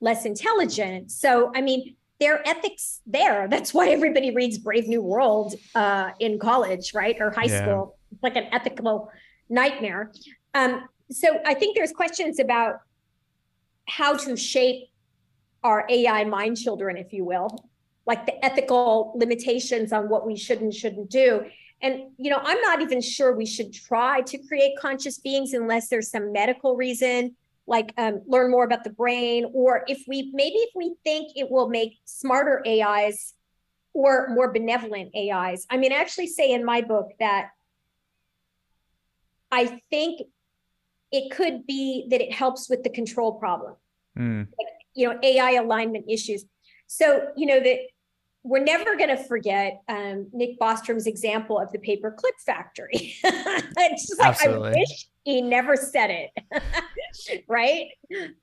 less 0.08 0.26
intelligent. 0.26 1.12
So 1.12 1.52
i 1.56 1.62
mean 1.62 1.96
there 2.22 2.34
are 2.38 2.44
ethics 2.48 3.02
there. 3.06 3.50
That's 3.54 3.74
why 3.74 3.90
everybody 3.90 4.30
reads 4.34 4.58
brave 4.58 4.88
new 4.88 5.02
world 5.02 5.56
uh, 5.84 6.12
in 6.26 6.40
college 6.40 6.94
right? 6.94 7.18
Or 7.20 7.30
high 7.32 7.52
yeah. 7.52 7.62
school. 7.62 7.98
It's 8.12 8.24
like 8.24 8.38
an 8.38 8.48
ethical 8.58 9.12
nightmare. 9.50 10.04
Um, 10.60 10.72
so 11.12 11.28
i 11.46 11.54
think 11.54 11.76
there's 11.78 11.92
questions 11.92 12.40
about 12.40 12.74
how 13.88 14.12
to 14.26 14.36
shape 14.36 14.82
our 15.66 15.86
AI 15.90 16.24
mind 16.26 16.58
children, 16.58 16.96
if 16.96 17.12
you 17.12 17.26
will, 17.26 17.50
like 18.06 18.26
the 18.28 18.46
ethical 18.46 19.14
limitations 19.16 19.92
on 19.92 20.10
what 20.10 20.26
we 20.26 20.36
should 20.38 20.62
and 20.62 20.74
shouldn't 20.74 21.10
do. 21.10 21.44
And, 21.82 21.94
you 22.18 22.30
know, 22.30 22.40
I'm 22.42 22.62
not 22.62 22.82
even 22.82 23.02
sure 23.02 23.36
we 23.36 23.48
should 23.48 23.74
try 23.74 24.22
to 24.22 24.38
create 24.48 24.78
conscious 24.80 25.18
beings 25.18 25.54
unless 25.54 25.90
there's 25.90 26.10
some 26.12 26.32
medical 26.32 26.76
reason, 26.76 27.36
like 27.68 27.94
um, 27.98 28.22
learn 28.28 28.52
more 28.52 28.64
about 28.64 28.84
the 28.84 28.90
brain, 28.90 29.46
or 29.54 29.84
if 29.88 30.04
we 30.08 30.32
maybe 30.34 30.58
if 30.58 30.72
we 30.76 30.96
think 31.04 31.32
it 31.36 31.50
will 31.50 31.70
make 31.70 31.98
smarter 32.06 32.64
AIs 32.68 33.34
or 33.94 34.28
more 34.30 34.52
benevolent 34.52 35.16
AIs. 35.16 35.66
I 35.70 35.78
mean, 35.78 35.94
I 35.94 35.96
actually 35.96 36.28
say 36.28 36.52
in 36.52 36.66
my 36.66 36.82
book 36.82 37.12
that 37.20 37.52
I 39.52 39.80
think 39.90 40.22
it 41.12 41.32
could 41.32 41.66
be 41.66 42.08
that 42.10 42.22
it 42.22 42.34
helps 42.34 42.70
with 42.70 42.84
the 42.84 42.90
control 42.90 43.40
problem. 43.40 43.76
Mm. 44.18 44.48
Like, 44.60 44.68
you 44.94 45.08
know, 45.08 45.18
AI 45.24 45.52
alignment 45.52 46.06
issues. 46.10 46.46
So, 46.88 47.30
you 47.38 47.46
know, 47.46 47.60
that 47.62 47.78
we're 48.44 48.64
never 48.64 48.96
going 48.96 49.10
to 49.10 49.18
forget 49.18 49.82
um, 49.88 50.28
Nick 50.34 50.60
Bostrom's 50.60 51.08
example 51.08 51.58
of 51.58 51.72
the 51.72 51.80
paperclip 51.80 52.38
factory. 52.46 53.16
it's 53.24 54.08
just 54.08 54.20
like, 54.20 54.30
Absolutely. 54.30 54.70
I 54.70 54.74
wish 54.74 55.08
he 55.24 55.42
never 55.42 55.76
said 55.78 56.12
it. 56.12 56.30
right. 57.48 57.88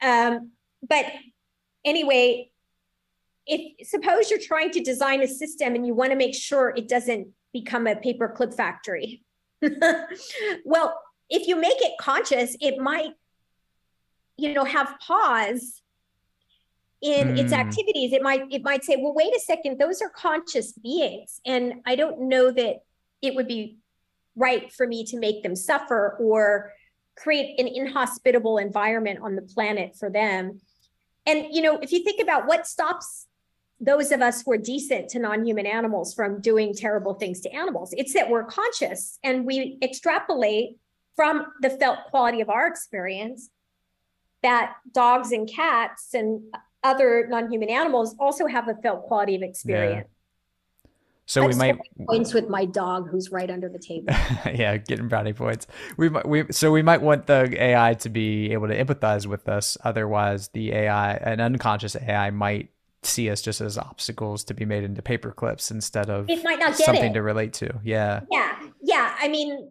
Um, 0.01 0.51
but 0.89 1.07
anyway, 1.85 2.51
if 3.47 3.89
suppose 3.89 4.31
you're 4.31 4.41
trying 4.41 4.71
to 4.73 4.83
design 4.83 5.23
a 5.23 5.29
system 5.29 5.75
and 5.75 5.87
you 5.87 5.95
want 5.95 6.11
to 6.11 6.17
make 6.17 6.35
sure 6.35 6.73
it 6.77 6.89
doesn't 6.89 7.29
become 7.53 7.87
a 7.87 7.95
paperclip 7.95 8.55
factory. 8.55 9.23
well, 10.65 11.01
if 11.29 11.47
you 11.47 11.57
make 11.57 11.81
it 11.81 11.93
conscious, 12.01 12.57
it 12.61 12.79
might, 12.79 13.11
you 14.37 14.53
know, 14.53 14.65
have 14.65 14.97
pause 15.07 15.83
in 17.01 17.29
mm. 17.29 17.39
its 17.39 17.53
hmm. 17.53 17.61
activities. 17.61 18.13
It 18.13 18.23
might 18.23 18.45
it 18.51 18.63
might 18.63 18.85
say, 18.85 18.97
well, 18.97 19.15
wait 19.15 19.35
a 19.35 19.41
second, 19.41 19.79
those 19.79 20.01
are 20.03 20.09
conscious 20.09 20.73
beings, 20.73 21.41
and 21.45 21.75
I 21.87 21.97
don't 21.97 22.29
know 22.29 22.51
that 22.51 22.77
it 23.21 23.35
would 23.35 23.49
be 23.49 23.79
right 24.37 24.73
for 24.73 24.87
me 24.87 25.05
to 25.05 25.19
make 25.19 25.43
them 25.43 25.55
suffer 25.55 26.17
or 26.19 26.73
create 27.17 27.59
an 27.61 27.69
inhospitable 27.69 28.59
environment 28.59 29.21
on 29.23 29.37
the 29.37 29.43
planet 29.43 29.97
for 29.97 30.11
them. 30.11 30.61
And 31.27 31.47
you 31.51 31.63
know, 31.63 31.79
if 31.79 31.93
you 31.93 32.03
think 32.03 32.21
about 32.21 32.47
what 32.47 32.67
stops 32.67 33.27
those 33.81 34.13
of 34.13 34.23
us 34.23 34.43
who 34.43 34.53
are 34.53 34.59
decent 34.59 35.09
to 35.11 35.19
non-human 35.19 35.67
animals 35.67 36.15
from 36.15 36.41
doing 36.41 36.73
terrible 36.75 37.15
things 37.15 37.41
to 37.41 37.51
animals, 37.51 37.93
it's 37.97 38.13
that 38.15 38.31
we're 38.31 38.45
conscious 38.45 39.19
and 39.25 39.45
we 39.45 39.79
extrapolate 39.83 40.77
from 41.17 41.47
the 41.61 41.71
felt 41.71 41.99
quality 42.11 42.41
of 42.41 42.49
our 42.49 42.67
experience 42.67 43.51
that 44.43 44.75
dogs 44.93 45.33
and 45.33 45.49
cats 45.49 46.15
and 46.15 46.43
other 46.83 47.27
non-human 47.29 47.69
animals 47.69 48.15
also 48.19 48.47
have 48.47 48.69
a 48.69 48.75
felt 48.77 49.03
quality 49.05 49.35
of 49.35 49.43
experience. 49.43 50.09
Yeah. 50.09 50.22
So 51.27 51.47
we 51.47 51.55
might 51.55 51.79
points 52.09 52.35
with 52.35 52.49
my 52.49 52.65
dog 52.65 53.09
who's 53.09 53.31
right 53.31 53.51
under 53.51 53.69
the 53.69 53.79
table. 53.79 54.07
yeah, 54.47 54.77
getting 54.77 55.09
brownie 55.09 55.33
points. 55.33 55.67
We 55.97 56.09
might 56.09 56.27
we 56.27 56.45
so 56.51 56.73
we 56.73 56.83
might 56.83 57.01
want 57.01 57.27
the 57.27 57.63
AI 57.63 57.95
to 57.95 58.09
be 58.09 58.53
able 58.53 58.69
to 58.69 58.85
empathize 58.85 59.27
with 59.27 59.49
us. 59.49 59.79
Otherwise, 59.85 60.49
the 60.49 60.73
AI, 60.73 61.15
an 61.15 61.41
unconscious 61.41 61.97
AI, 61.97 62.31
might 62.31 62.71
see 63.05 63.31
us 63.31 63.41
just 63.41 63.61
as 63.61 63.79
obstacles 63.79 64.45
to 64.45 64.55
be 64.55 64.65
made 64.65 64.85
into 64.85 65.03
paper 65.03 65.33
clips 65.33 65.71
instead 65.71 66.09
of 66.11 66.29
it 66.29 66.43
might 66.45 66.59
not 66.59 66.77
get 66.77 66.87
something 66.87 67.11
it. 67.11 67.15
to 67.15 67.23
relate 67.23 67.53
to. 67.55 67.81
Yeah. 67.85 68.21
Yeah. 68.31 68.59
Yeah. 68.83 69.17
I 69.19 69.29
mean, 69.29 69.71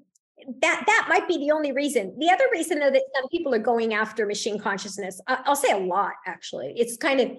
that 0.62 0.84
that 0.86 1.06
might 1.10 1.28
be 1.28 1.38
the 1.38 1.52
only 1.52 1.72
reason. 1.72 2.18
The 2.18 2.30
other 2.30 2.46
reason, 2.52 2.80
though, 2.80 2.92
that 2.92 3.04
some 3.16 3.28
people 3.30 3.54
are 3.54 3.60
going 3.60 3.94
after 3.94 4.26
machine 4.26 4.58
consciousness, 4.58 5.20
I'll 5.28 5.56
say 5.56 5.72
a 5.72 5.78
lot 5.78 6.14
actually. 6.26 6.74
It's 6.78 6.98
kind 6.98 7.20
of 7.20 7.32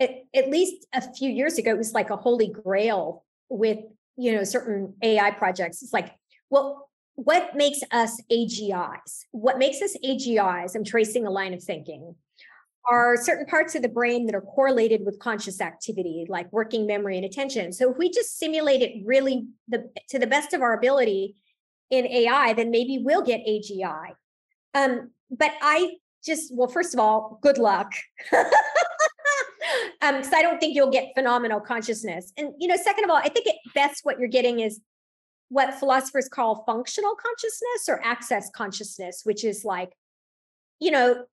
at, 0.00 0.10
at 0.34 0.50
least 0.50 0.86
a 0.92 1.02
few 1.14 1.30
years 1.30 1.58
ago, 1.58 1.70
it 1.70 1.78
was 1.78 1.92
like 1.92 2.10
a 2.10 2.16
holy 2.16 2.48
grail 2.48 3.24
with 3.48 3.78
you 4.16 4.32
know 4.32 4.44
certain 4.44 4.94
AI 5.02 5.30
projects. 5.32 5.82
It's 5.82 5.92
like, 5.92 6.14
well, 6.50 6.88
what 7.14 7.56
makes 7.56 7.80
us 7.92 8.20
AGIs? 8.30 9.24
What 9.32 9.58
makes 9.58 9.80
us 9.82 9.96
AGIs? 10.04 10.74
I'm 10.74 10.84
tracing 10.84 11.26
a 11.26 11.30
line 11.30 11.54
of 11.54 11.62
thinking. 11.62 12.14
Are 12.88 13.16
certain 13.16 13.46
parts 13.46 13.74
of 13.74 13.82
the 13.82 13.88
brain 13.88 14.26
that 14.26 14.34
are 14.34 14.40
correlated 14.40 15.04
with 15.04 15.18
conscious 15.18 15.60
activity, 15.60 16.24
like 16.28 16.52
working 16.52 16.86
memory 16.86 17.16
and 17.16 17.26
attention. 17.26 17.72
So 17.72 17.90
if 17.90 17.98
we 17.98 18.10
just 18.10 18.38
simulate 18.38 18.80
it 18.80 19.04
really 19.04 19.48
the 19.66 19.90
to 20.10 20.20
the 20.20 20.26
best 20.26 20.52
of 20.52 20.62
our 20.62 20.74
ability, 20.74 21.34
in 21.90 22.06
AI, 22.06 22.52
then 22.52 22.70
maybe 22.70 22.98
we'll 23.02 23.22
get 23.22 23.40
AGI. 23.46 24.10
Um, 24.74 25.10
but 25.30 25.52
I 25.60 25.96
just, 26.24 26.54
well, 26.54 26.68
first 26.68 26.94
of 26.94 27.00
all, 27.00 27.38
good 27.42 27.58
luck. 27.58 27.92
um, 30.02 30.16
because 30.16 30.32
I 30.32 30.42
don't 30.42 30.58
think 30.58 30.74
you'll 30.74 30.90
get 30.90 31.12
phenomenal 31.14 31.60
consciousness. 31.60 32.32
And 32.36 32.52
you 32.58 32.68
know, 32.68 32.76
second 32.76 33.04
of 33.04 33.10
all, 33.10 33.16
I 33.16 33.28
think 33.28 33.46
at 33.46 33.54
best 33.74 34.04
what 34.04 34.18
you're 34.18 34.28
getting 34.28 34.60
is 34.60 34.80
what 35.48 35.74
philosophers 35.74 36.28
call 36.28 36.64
functional 36.64 37.14
consciousness 37.14 37.88
or 37.88 38.04
access 38.04 38.50
consciousness, 38.50 39.22
which 39.24 39.44
is 39.44 39.64
like, 39.64 39.92
you 40.80 40.90
know, 40.90 41.24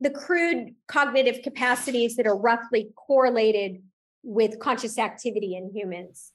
the 0.00 0.10
crude 0.10 0.74
cognitive 0.88 1.42
capacities 1.42 2.16
that 2.16 2.26
are 2.26 2.36
roughly 2.36 2.90
correlated 2.96 3.82
with 4.22 4.58
conscious 4.58 4.98
activity 4.98 5.56
in 5.56 5.70
humans. 5.74 6.32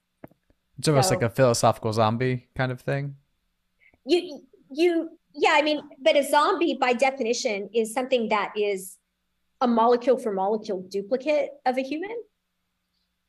It's 0.79 0.87
almost 0.87 1.09
so, 1.09 1.15
like 1.15 1.23
a 1.23 1.29
philosophical 1.29 1.93
zombie 1.93 2.47
kind 2.55 2.71
of 2.71 2.81
thing 2.81 3.15
you 4.07 4.41
you 4.71 5.09
yeah 5.33 5.51
i 5.53 5.61
mean 5.61 5.81
but 6.01 6.15
a 6.15 6.23
zombie 6.23 6.77
by 6.79 6.93
definition 6.93 7.69
is 7.73 7.93
something 7.93 8.29
that 8.29 8.51
is 8.55 8.97
a 9.61 9.67
molecule 9.67 10.17
for 10.17 10.31
molecule 10.31 10.81
duplicate 10.89 11.49
of 11.65 11.77
a 11.77 11.81
human 11.81 12.15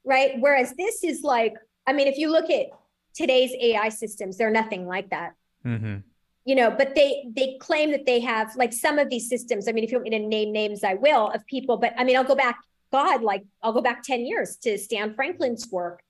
right 0.04 0.36
whereas 0.40 0.74
this 0.76 1.02
is 1.04 1.22
like 1.22 1.54
i 1.86 1.92
mean 1.92 2.06
if 2.06 2.18
you 2.18 2.30
look 2.30 2.50
at 2.50 2.66
today's 3.14 3.52
ai 3.60 3.88
systems 3.88 4.36
they're 4.36 4.50
nothing 4.50 4.86
like 4.86 5.08
that 5.10 5.34
mm-hmm. 5.64 5.96
you 6.44 6.54
know 6.54 6.70
but 6.70 6.94
they 6.94 7.24
they 7.34 7.56
claim 7.60 7.90
that 7.90 8.06
they 8.06 8.20
have 8.20 8.54
like 8.56 8.72
some 8.72 8.98
of 8.98 9.08
these 9.10 9.28
systems 9.28 9.68
i 9.68 9.72
mean 9.72 9.84
if 9.84 9.90
you 9.90 9.98
want 9.98 10.08
me 10.08 10.18
to 10.18 10.24
name 10.24 10.52
names 10.52 10.84
i 10.84 10.94
will 10.94 11.30
of 11.30 11.44
people 11.46 11.76
but 11.76 11.92
i 11.96 12.04
mean 12.04 12.16
i'll 12.16 12.24
go 12.24 12.36
back 12.36 12.58
God, 12.90 13.22
like 13.22 13.44
I'll 13.62 13.72
go 13.72 13.82
back 13.82 14.02
10 14.02 14.24
years 14.24 14.56
to 14.62 14.78
Stan 14.78 15.14
Franklin's 15.14 15.70
work. 15.70 16.00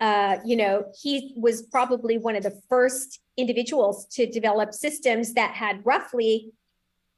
Uh, 0.00 0.38
you 0.44 0.56
know, 0.56 0.84
he 1.00 1.32
was 1.36 1.62
probably 1.62 2.18
one 2.18 2.34
of 2.34 2.42
the 2.42 2.60
first 2.68 3.20
individuals 3.36 4.06
to 4.06 4.26
develop 4.26 4.72
systems 4.72 5.34
that 5.34 5.54
had 5.54 5.84
roughly 5.86 6.52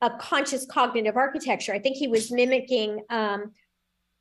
a 0.04 0.10
conscious 0.18 0.66
cognitive 0.66 1.16
architecture. 1.16 1.72
I 1.72 1.78
think 1.78 1.96
he 1.96 2.08
was 2.08 2.30
mimicking 2.30 3.02
um, 3.08 3.52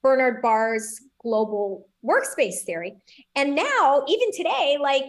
Bernard 0.01 0.41
Baars' 0.41 1.01
global 1.21 1.89
workspace 2.05 2.61
theory. 2.61 2.93
And 3.35 3.53
now, 3.53 4.05
even 4.07 4.31
today, 4.31 4.77
like 4.79 5.03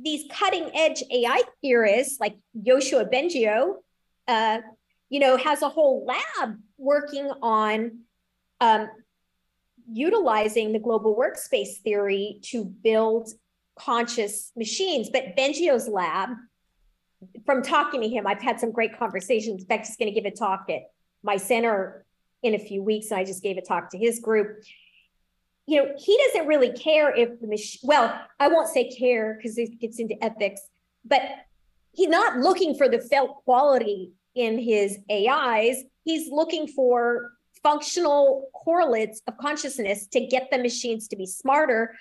these 0.00 0.24
cutting 0.32 0.70
edge 0.74 1.02
AI 1.12 1.42
theorists 1.60 2.18
like 2.18 2.36
Yoshua 2.56 3.12
Bengio, 3.12 3.74
uh, 4.26 4.60
you 5.10 5.20
know, 5.20 5.36
has 5.36 5.60
a 5.60 5.68
whole 5.68 6.06
lab 6.06 6.56
working 6.78 7.30
on 7.42 7.98
um, 8.62 8.88
utilizing 9.92 10.72
the 10.72 10.78
global 10.78 11.14
workspace 11.14 11.76
theory 11.84 12.38
to 12.44 12.64
build 12.64 13.28
conscious 13.78 14.50
machines. 14.56 15.10
But 15.10 15.36
Bengio's 15.36 15.88
lab, 15.88 16.30
from 17.44 17.62
talking 17.62 18.00
to 18.00 18.08
him, 18.08 18.26
I've 18.26 18.42
had 18.42 18.60
some 18.60 18.72
great 18.72 18.98
conversations. 18.98 19.64
Beck's 19.64 19.96
going 19.96 20.12
to 20.12 20.20
give 20.20 20.30
a 20.30 20.34
talk 20.34 20.66
at 20.68 20.90
my 21.22 21.36
center 21.36 22.04
in 22.42 22.54
a 22.54 22.58
few 22.58 22.82
weeks, 22.82 23.10
and 23.10 23.20
I 23.20 23.24
just 23.24 23.42
gave 23.42 23.58
a 23.58 23.62
talk 23.62 23.90
to 23.90 23.98
his 23.98 24.20
group. 24.20 24.62
You 25.66 25.82
know, 25.82 25.92
he 25.96 26.18
doesn't 26.26 26.46
really 26.46 26.72
care 26.72 27.14
if 27.14 27.40
the 27.40 27.46
machine, 27.46 27.80
well, 27.84 28.18
I 28.38 28.48
won't 28.48 28.68
say 28.68 28.90
care 28.90 29.34
because 29.34 29.58
it 29.58 29.78
gets 29.78 29.98
into 29.98 30.22
ethics, 30.24 30.62
but 31.04 31.22
he's 31.92 32.08
not 32.08 32.38
looking 32.38 32.74
for 32.74 32.88
the 32.88 32.98
felt 32.98 33.44
quality 33.44 34.12
in 34.34 34.58
his 34.58 34.98
AIs. 35.10 35.84
He's 36.04 36.30
looking 36.30 36.66
for 36.66 37.32
functional 37.62 38.48
correlates 38.54 39.20
of 39.26 39.36
consciousness 39.36 40.06
to 40.08 40.20
get 40.26 40.50
the 40.50 40.58
machines 40.58 41.08
to 41.08 41.16
be 41.16 41.26
smarter, 41.26 41.94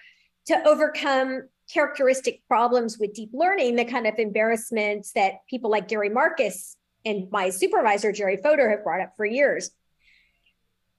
to 0.46 0.68
overcome 0.68 1.44
characteristic 1.72 2.42
problems 2.48 2.98
with 3.00 3.14
deep 3.14 3.30
learning, 3.34 3.76
the 3.76 3.86
kind 3.86 4.08
of 4.08 4.16
embarrassments 4.18 5.12
that 5.14 5.46
people 5.50 5.70
like 5.70 5.88
Gary 5.88 6.10
Marcus 6.10 6.76
and 7.06 7.30
my 7.32 7.50
supervisor, 7.50 8.12
Jerry 8.12 8.38
Fodor, 8.38 8.70
have 8.70 8.84
brought 8.84 9.02
up 9.02 9.14
for 9.16 9.26
years. 9.26 9.72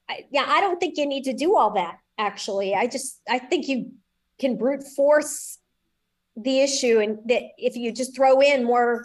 I, 0.08 0.26
yeah, 0.30 0.44
I 0.46 0.60
don't 0.60 0.80
think 0.80 0.96
you 0.96 1.06
need 1.06 1.24
to 1.24 1.32
do 1.32 1.56
all 1.56 1.72
that, 1.74 1.98
actually. 2.18 2.74
I 2.74 2.86
just, 2.86 3.20
I 3.28 3.38
think 3.38 3.68
you 3.68 3.92
can 4.38 4.56
brute 4.56 4.84
force 4.84 5.58
the 6.36 6.60
issue 6.60 7.00
and 7.00 7.18
that 7.26 7.42
if 7.58 7.76
you 7.76 7.92
just 7.92 8.14
throw 8.14 8.40
in 8.40 8.64
more 8.64 9.04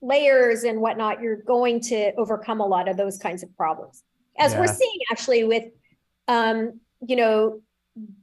layers 0.00 0.64
and 0.64 0.80
whatnot, 0.80 1.20
you're 1.20 1.42
going 1.42 1.80
to 1.80 2.14
overcome 2.14 2.60
a 2.60 2.66
lot 2.66 2.88
of 2.88 2.96
those 2.96 3.18
kinds 3.18 3.42
of 3.42 3.54
problems 3.56 4.02
as 4.38 4.52
yeah. 4.52 4.60
we're 4.60 4.66
seeing 4.66 4.98
actually 5.10 5.44
with 5.44 5.64
um, 6.28 6.80
you 7.06 7.16
know 7.16 7.60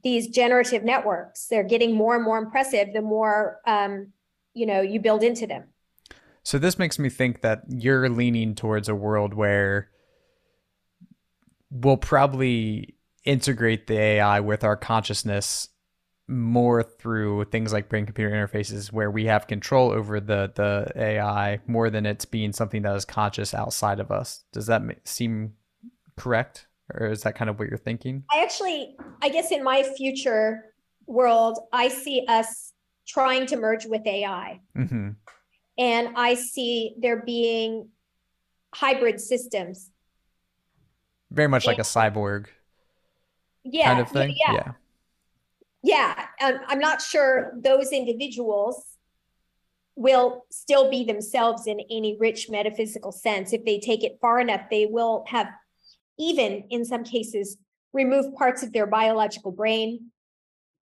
these 0.02 0.28
generative 0.28 0.84
networks 0.84 1.46
they're 1.48 1.64
getting 1.64 1.94
more 1.94 2.14
and 2.14 2.24
more 2.24 2.38
impressive 2.38 2.88
the 2.92 3.02
more 3.02 3.60
um, 3.66 4.12
you 4.54 4.66
know 4.66 4.80
you 4.80 5.00
build 5.00 5.22
into 5.22 5.46
them 5.46 5.64
so 6.42 6.58
this 6.58 6.78
makes 6.78 6.98
me 6.98 7.08
think 7.08 7.40
that 7.40 7.62
you're 7.68 8.08
leaning 8.08 8.54
towards 8.54 8.88
a 8.88 8.94
world 8.94 9.34
where 9.34 9.90
we'll 11.70 11.96
probably 11.96 12.94
integrate 13.24 13.86
the 13.86 13.98
ai 13.98 14.40
with 14.40 14.62
our 14.62 14.76
consciousness 14.76 15.68
more 16.26 16.82
through 16.82 17.44
things 17.44 17.72
like 17.72 17.88
brain 17.88 18.06
computer 18.06 18.30
interfaces 18.30 18.92
where 18.92 19.10
we 19.10 19.26
have 19.26 19.46
control 19.46 19.90
over 19.90 20.20
the 20.20 20.50
the 20.54 20.90
AI 20.96 21.60
more 21.66 21.90
than 21.90 22.06
it's 22.06 22.24
being 22.24 22.52
something 22.52 22.82
that 22.82 22.96
is 22.96 23.04
conscious 23.04 23.52
outside 23.52 24.00
of 24.00 24.10
us. 24.10 24.44
Does 24.52 24.66
that 24.66 24.82
seem 25.04 25.54
correct? 26.16 26.66
Or 26.92 27.06
is 27.06 27.22
that 27.22 27.34
kind 27.34 27.48
of 27.48 27.58
what 27.58 27.68
you're 27.68 27.78
thinking? 27.78 28.24
I 28.30 28.42
actually, 28.42 28.96
I 29.22 29.28
guess 29.28 29.50
in 29.52 29.64
my 29.64 29.82
future 29.82 30.74
world, 31.06 31.58
I 31.72 31.88
see 31.88 32.24
us 32.28 32.72
trying 33.06 33.46
to 33.46 33.56
merge 33.56 33.86
with 33.86 34.06
AI. 34.06 34.60
Mm-hmm. 34.76 35.10
And 35.78 36.08
I 36.16 36.34
see 36.34 36.94
there 36.98 37.22
being 37.22 37.88
hybrid 38.74 39.20
systems. 39.20 39.90
Very 41.30 41.48
much 41.48 41.64
and, 41.64 41.68
like 41.68 41.78
a 41.78 41.82
cyborg 41.82 42.46
yeah, 43.64 43.86
kind 43.86 44.00
of 44.00 44.10
thing. 44.10 44.36
Yeah. 44.46 44.52
Yeah. 45.82 46.26
yeah. 46.40 46.46
Um, 46.46 46.60
I'm 46.68 46.78
not 46.78 47.00
sure 47.00 47.52
those 47.56 47.92
individuals 47.92 48.94
will 49.96 50.44
still 50.50 50.90
be 50.90 51.04
themselves 51.04 51.66
in 51.66 51.80
any 51.90 52.16
rich 52.18 52.50
metaphysical 52.50 53.12
sense. 53.12 53.52
If 53.52 53.64
they 53.64 53.78
take 53.78 54.04
it 54.04 54.18
far 54.20 54.40
enough, 54.40 54.62
they 54.70 54.86
will 54.86 55.24
have 55.28 55.48
even 56.18 56.64
in 56.70 56.84
some 56.84 57.04
cases 57.04 57.56
remove 57.92 58.34
parts 58.34 58.62
of 58.62 58.72
their 58.72 58.86
biological 58.86 59.52
brain 59.52 60.10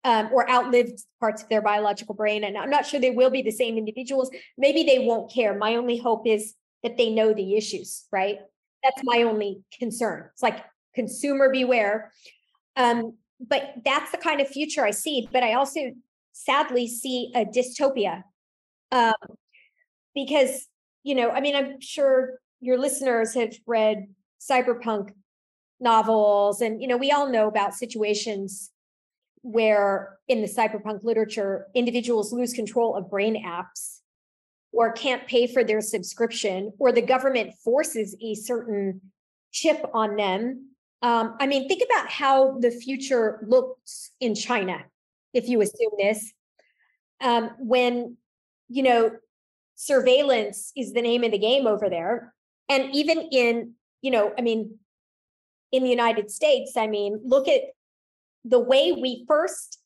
um, 0.04 0.30
or 0.32 0.50
outlived 0.50 1.00
parts 1.20 1.44
of 1.44 1.50
their 1.50 1.62
biological 1.62 2.16
brain. 2.16 2.44
And 2.44 2.58
I'm 2.58 2.70
not 2.70 2.86
sure 2.86 3.00
they 3.00 3.12
will 3.12 3.30
be 3.30 3.42
the 3.42 3.52
same 3.52 3.78
individuals. 3.78 4.32
Maybe 4.58 4.84
they 4.84 5.00
won't 5.00 5.32
care. 5.32 5.56
My 5.56 5.76
only 5.76 5.98
hope 5.98 6.26
is 6.26 6.56
that 6.84 6.98
they 6.98 7.10
know 7.10 7.34
the 7.34 7.56
issues, 7.56 8.06
right? 8.12 8.40
That's 8.84 9.02
my 9.04 9.24
only 9.24 9.64
concern. 9.78 10.30
It's 10.34 10.42
like 10.42 10.64
consumer 10.96 11.52
beware. 11.52 12.12
Um, 12.76 13.18
but 13.40 13.74
that's 13.84 14.12
the 14.12 14.18
kind 14.18 14.42
of 14.42 14.48
future 14.48 14.84
I 14.86 14.92
see. 14.92 15.28
But 15.32 15.44
I 15.44 15.54
also 15.54 15.92
sadly 16.32 16.88
see 16.88 17.32
a 17.36 17.46
dystopia 17.46 18.24
um, 18.92 19.14
because, 20.16 20.68
you 21.04 21.16
know, 21.16 21.30
I 21.30 21.42
mean, 21.42 21.56
I'm 21.56 21.80
sure 21.80 22.40
your 22.60 22.78
listeners 22.78 23.34
have 23.36 23.54
read 23.68 24.08
cyberpunk 24.40 25.14
novels 25.82 26.62
and 26.62 26.82
you 26.82 26.88
know 26.88 26.98
we 26.98 27.12
all 27.12 27.30
know 27.30 27.48
about 27.48 27.74
situations 27.74 28.72
where 29.42 30.18
in 30.28 30.42
the 30.42 30.48
cyberpunk 30.48 31.04
literature 31.04 31.68
individuals 31.74 32.32
lose 32.32 32.54
control 32.54 32.96
of 32.96 33.10
brain 33.10 33.44
apps 33.44 34.00
or 34.72 34.92
can't 34.92 35.28
pay 35.28 35.48
for 35.48 35.64
their 35.64 35.82
subscription 35.82 36.72
or 36.78 36.92
the 36.92 37.02
government 37.02 37.54
forces 37.56 38.16
a 38.22 38.36
certain 38.36 39.02
chip 39.52 39.84
on 39.94 40.16
them. 40.16 40.68
Um, 41.02 41.36
i 41.40 41.48
mean 41.48 41.68
think 41.68 41.82
about 41.84 42.10
how 42.10 42.60
the 42.60 42.70
future 42.70 43.44
looks 43.48 44.12
in 44.20 44.36
china 44.36 44.84
if 45.34 45.50
you 45.50 45.62
assume 45.62 45.92
this. 45.98 46.32
Um, 47.22 47.52
when 47.58 48.18
you 48.70 48.84
know 48.84 49.12
surveillance 49.76 50.72
is 50.78 50.94
the 50.94 51.02
name 51.02 51.24
of 51.24 51.32
the 51.32 51.40
game 51.40 51.66
over 51.66 51.90
there 51.90 52.36
and 52.70 52.94
even 52.94 53.20
in 53.32 53.74
you 54.02 54.12
know 54.12 54.32
i 54.38 54.42
mean 54.42 54.78
in 55.72 55.84
the 55.84 55.90
United 55.90 56.30
States, 56.32 56.74
I 56.78 56.88
mean, 56.88 57.20
look 57.24 57.48
at 57.48 57.62
the 58.44 58.60
way 58.60 58.92
we 58.92 59.26
first 59.28 59.80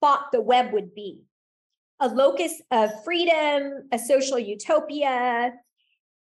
thought 0.00 0.32
the 0.32 0.40
web 0.40 0.72
would 0.72 0.94
be 0.94 1.22
a 2.00 2.08
locus 2.08 2.60
of 2.70 2.90
freedom, 3.04 3.88
a 3.92 3.98
social 3.98 4.38
utopia, 4.38 5.52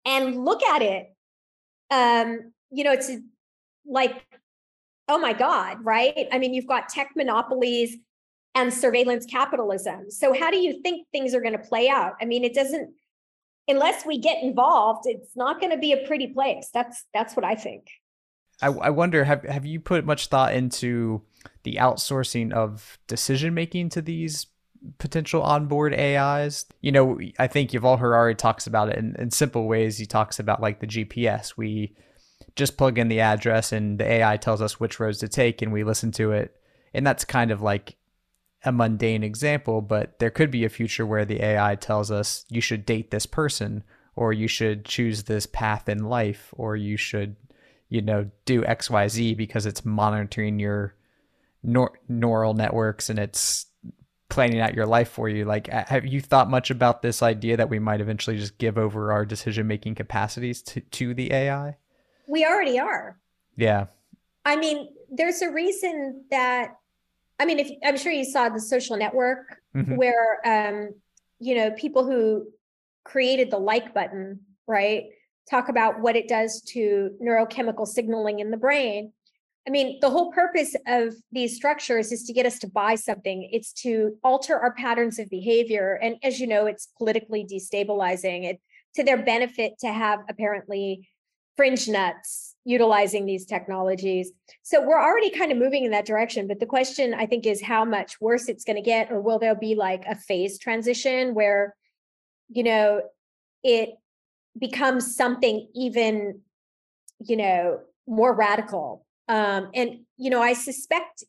and 0.06 0.44
look 0.44 0.63
at 0.63 0.82
it. 0.82 1.08
Um, 1.89 2.54
you 2.72 2.84
know, 2.84 2.91
it's 2.91 3.12
like, 3.86 4.26
oh 5.08 5.17
my 5.17 5.34
God, 5.34 5.78
right? 5.84 6.28
I 6.32 6.39
mean, 6.39 6.54
you've 6.54 6.67
got 6.67 6.89
tech 6.89 7.12
monopolies 7.15 7.98
and 8.56 8.74
surveillance 8.74 9.26
capitalism. 9.26 10.12
So, 10.12 10.34
how 10.34 10.52
do 10.52 10.58
you 10.58 10.82
think 10.82 11.08
things 11.12 11.34
are 11.34 11.41
going 11.41 11.58
to 11.58 11.60
play 11.60 11.89
out? 11.89 12.13
I 12.22 12.26
mean, 12.26 12.44
it 12.44 12.54
doesn't, 12.54 12.94
unless 13.67 14.06
we 14.06 14.17
get 14.20 14.44
involved, 14.44 15.06
it's 15.06 15.36
not 15.36 15.60
going 15.60 15.72
to 15.72 15.78
be 15.78 15.94
a 15.94 16.06
pretty 16.06 16.28
place. 16.28 16.70
That's 16.74 17.06
that's 17.13 17.36
what 17.36 17.46
I 17.46 17.56
think. 17.56 17.88
I, 18.62 18.67
I 18.67 18.89
wonder 18.89 19.24
have 19.24 19.43
have 19.43 19.65
you 19.65 19.80
put 19.80 20.06
much 20.06 20.28
thought 20.28 20.54
into 20.54 21.21
the 21.63 21.76
outsourcing 21.76 22.54
of 22.54 23.00
decision 23.08 23.54
making 23.54 23.89
to 23.89 24.02
these 24.02 24.47
potential 24.97 25.41
onboard 25.41 25.93
AIs? 25.93 26.65
You 26.82 26.91
know, 26.91 27.19
I 27.39 27.47
think 27.47 27.71
Yuval 27.71 28.00
Harari 28.00 28.36
talks 28.36 28.67
about 28.67 28.89
it 28.89 28.97
in, 28.97 29.15
in 29.17 29.32
simple 29.32 29.67
ways. 29.67 29.97
He 29.97 30.06
talks 30.06 30.39
about 30.39 30.62
like 30.62 30.80
the 30.80 30.88
GPS. 30.88 31.58
We 31.58 31.95
just 32.56 32.78
plug 32.78 32.97
in 32.97 33.08
the 33.08 33.21
address 33.21 33.71
and 33.71 34.00
the 34.00 34.06
AI 34.06 34.38
tells 34.38 34.62
us 34.62 34.80
which 34.80 35.00
roads 35.00 35.19
to 35.19 35.28
take 35.28 35.62
and 35.62 35.71
we 35.71 35.84
listen 35.84 36.12
to 36.12 36.32
it. 36.32 36.56
And 36.93 37.08
that's 37.08 37.24
kind 37.24 37.52
of 37.52 37.62
like 37.62 37.95
a 38.63 38.71
mundane 38.71 39.24
example, 39.24 39.82
but 39.82 40.19
there 40.19 40.30
could 40.30 40.52
be 40.52 40.65
a 40.65 40.69
future 40.69 41.06
where 41.06 41.26
the 41.26 41.43
AI 41.43 41.76
tells 41.76 42.12
us 42.12 42.45
you 42.50 42.62
should 42.62 42.86
date 42.86 43.10
this 43.10 43.26
person 43.26 43.84
or 44.15 44.34
you 44.34 44.47
should 44.47 44.86
choose 44.86 45.24
this 45.24 45.45
path 45.45 45.88
in 45.88 46.04
life 46.04 46.54
or 46.58 46.76
you 46.76 46.97
should 46.97 47.36
you 47.92 48.02
know 48.02 48.32
do 48.46 48.64
xyz 48.64 49.38
because 49.38 49.68
it's 49.68 49.86
monitoring 49.86 50.58
your 50.58 50.96
nor- 51.62 52.00
neural 52.08 52.56
networks 52.56 53.10
and 53.10 53.20
it's 53.20 53.68
planning 54.30 54.62
out 54.62 54.74
your 54.74 54.86
life 54.86 55.10
for 55.10 55.28
you. 55.28 55.44
Like 55.44 55.68
have 55.68 56.06
you 56.06 56.22
thought 56.22 56.50
much 56.50 56.72
about 56.72 57.02
this 57.02 57.22
idea 57.22 57.58
that 57.58 57.70
we 57.70 57.80
might 57.80 58.00
eventually 58.00 58.38
just 58.38 58.58
give 58.58 58.78
over 58.78 59.12
our 59.12 59.26
decision 59.26 59.68
making 59.68 59.96
capacities 59.96 60.62
to, 60.64 60.80
to 60.80 61.14
the 61.14 61.32
ai 61.34 61.78
we 62.28 62.46
already 62.46 62.80
are. 62.80 63.20
Yeah. 63.58 63.88
I 64.46 64.56
mean 64.56 64.88
there's 65.12 65.42
a 65.42 65.52
reason 65.52 66.24
that 66.32 66.78
i 67.40 67.46
mean 67.46 67.60
if 67.60 67.70
i'm 67.84 67.98
sure 67.98 68.14
you 68.14 68.24
saw 68.24 68.48
the 68.48 68.62
social 68.62 68.96
network 68.96 69.58
mm-hmm. 69.76 69.98
where 69.98 70.40
um 70.46 70.94
you 71.40 71.54
know 71.54 71.70
people 71.72 72.06
who 72.06 72.48
created 73.04 73.52
the 73.52 73.58
like 73.58 73.94
button 73.94 74.40
right 74.68 75.10
talk 75.50 75.70
about 75.70 76.00
what 76.02 76.16
it 76.16 76.28
does 76.28 76.62
to 76.62 77.12
neurochemical 77.22 77.88
signaling 77.88 78.40
in 78.40 78.52
the 78.52 78.58
brain. 78.58 79.12
I 79.68 79.70
mean, 79.70 80.00
the 80.02 80.10
whole 80.10 80.32
purpose 80.32 80.76
of 80.88 81.14
these 81.32 81.56
structures 81.56 82.12
is 82.12 82.24
to 82.24 82.34
get 82.34 82.46
us 82.46 82.58
to 82.60 82.68
buy 82.68 82.96
something. 82.96 83.48
It's 83.52 83.74
to 83.84 84.18
alter 84.24 84.58
our 84.58 84.74
patterns 84.74 85.20
of 85.20 85.30
behavior. 85.30 86.00
And 86.02 86.16
as 86.24 86.40
you 86.40 86.48
know, 86.48 86.66
it's 86.66 86.88
politically 86.98 87.46
destabilizing. 87.46 88.46
It 88.46 88.62
to 88.96 89.04
their 89.04 89.24
benefit 89.24 89.80
to 89.80 89.92
have 89.92 90.20
apparently 90.30 91.08
fringe 91.56 91.88
nuts 91.88 92.56
utilizing 92.66 93.26
these 93.26 93.46
technologies. 93.46 94.32
So 94.64 94.86
we're 94.86 95.02
already 95.02 95.30
kind 95.30 95.52
of 95.52 95.58
moving 95.58 95.84
in 95.84 95.92
that 95.92 96.06
direction. 96.06 96.48
But 96.48 96.60
the 96.60 96.66
question 96.66 97.14
I 97.14 97.26
think 97.26 97.46
is 97.46 97.62
how 97.62 97.86
much 97.86 98.20
worse 98.22 98.50
it's 98.50 98.64
going 98.64 98.76
to 98.76 98.82
get, 98.82 99.12
or 99.12 99.22
will 99.22 99.40
there 99.40 99.56
be 99.56 99.76
like 99.76 100.04
a 100.08 100.16
phase 100.16 100.60
transition 100.60 101.34
where, 101.34 101.76
you 102.50 102.64
know, 102.64 103.02
it 103.64 103.90
becomes 104.60 105.16
something 105.16 105.68
even, 105.74 106.42
you 107.20 107.38
know, 107.38 107.80
more 108.08 108.34
radical 108.34 109.06
um, 109.32 109.70
and 109.74 110.02
you 110.18 110.30
know, 110.30 110.42
I 110.42 110.52
suspect 110.52 111.24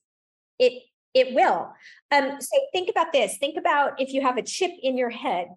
it 0.58 0.82
it 1.14 1.34
will. 1.34 1.72
Um, 2.10 2.40
so 2.40 2.58
think 2.72 2.90
about 2.90 3.12
this. 3.12 3.36
Think 3.38 3.56
about 3.56 4.00
if 4.00 4.12
you 4.12 4.22
have 4.22 4.38
a 4.38 4.42
chip 4.42 4.72
in 4.82 4.98
your 4.98 5.10
head. 5.10 5.48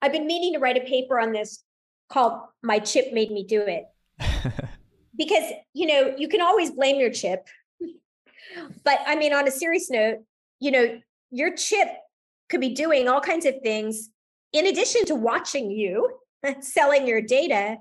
I've 0.00 0.12
been 0.12 0.26
meaning 0.26 0.54
to 0.54 0.58
write 0.58 0.78
a 0.78 0.86
paper 0.86 1.20
on 1.20 1.32
this 1.32 1.62
called 2.08 2.40
"My 2.62 2.78
Chip 2.78 3.12
Made 3.12 3.30
Me 3.30 3.44
Do 3.44 3.60
It," 3.60 3.84
because 5.16 5.52
you 5.74 5.86
know 5.86 6.14
you 6.16 6.28
can 6.28 6.40
always 6.40 6.70
blame 6.70 6.96
your 6.98 7.10
chip, 7.10 7.46
but 8.82 9.00
I 9.06 9.14
mean, 9.14 9.34
on 9.34 9.46
a 9.46 9.50
serious 9.50 9.90
note, 9.90 10.24
you 10.60 10.70
know, 10.70 10.98
your 11.30 11.54
chip 11.54 11.88
could 12.48 12.60
be 12.60 12.74
doing 12.74 13.06
all 13.06 13.20
kinds 13.20 13.44
of 13.44 13.60
things 13.62 14.08
in 14.54 14.66
addition 14.66 15.04
to 15.06 15.14
watching 15.14 15.70
you, 15.70 16.10
selling 16.60 17.06
your 17.06 17.20
data, 17.20 17.78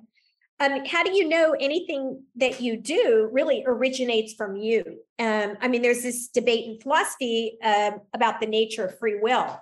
um, 0.60 0.86
how 0.86 1.04
do 1.04 1.16
you 1.16 1.28
know 1.28 1.56
anything 1.60 2.24
that 2.36 2.62
you 2.62 2.78
do 2.78 3.30
really 3.32 3.64
originates 3.66 4.34
from 4.34 4.56
you? 4.56 4.84
Um, 5.20 5.58
I 5.62 5.68
mean, 5.68 5.82
there's 5.82 6.04
this 6.04 6.28
debate 6.28 6.66
in 6.66 6.80
philosophy 6.80 7.58
uh, 7.64 7.92
about 8.14 8.40
the 8.40 8.48
nature 8.48 8.86
of 8.86 8.98
free 9.00 9.20
will, 9.20 9.60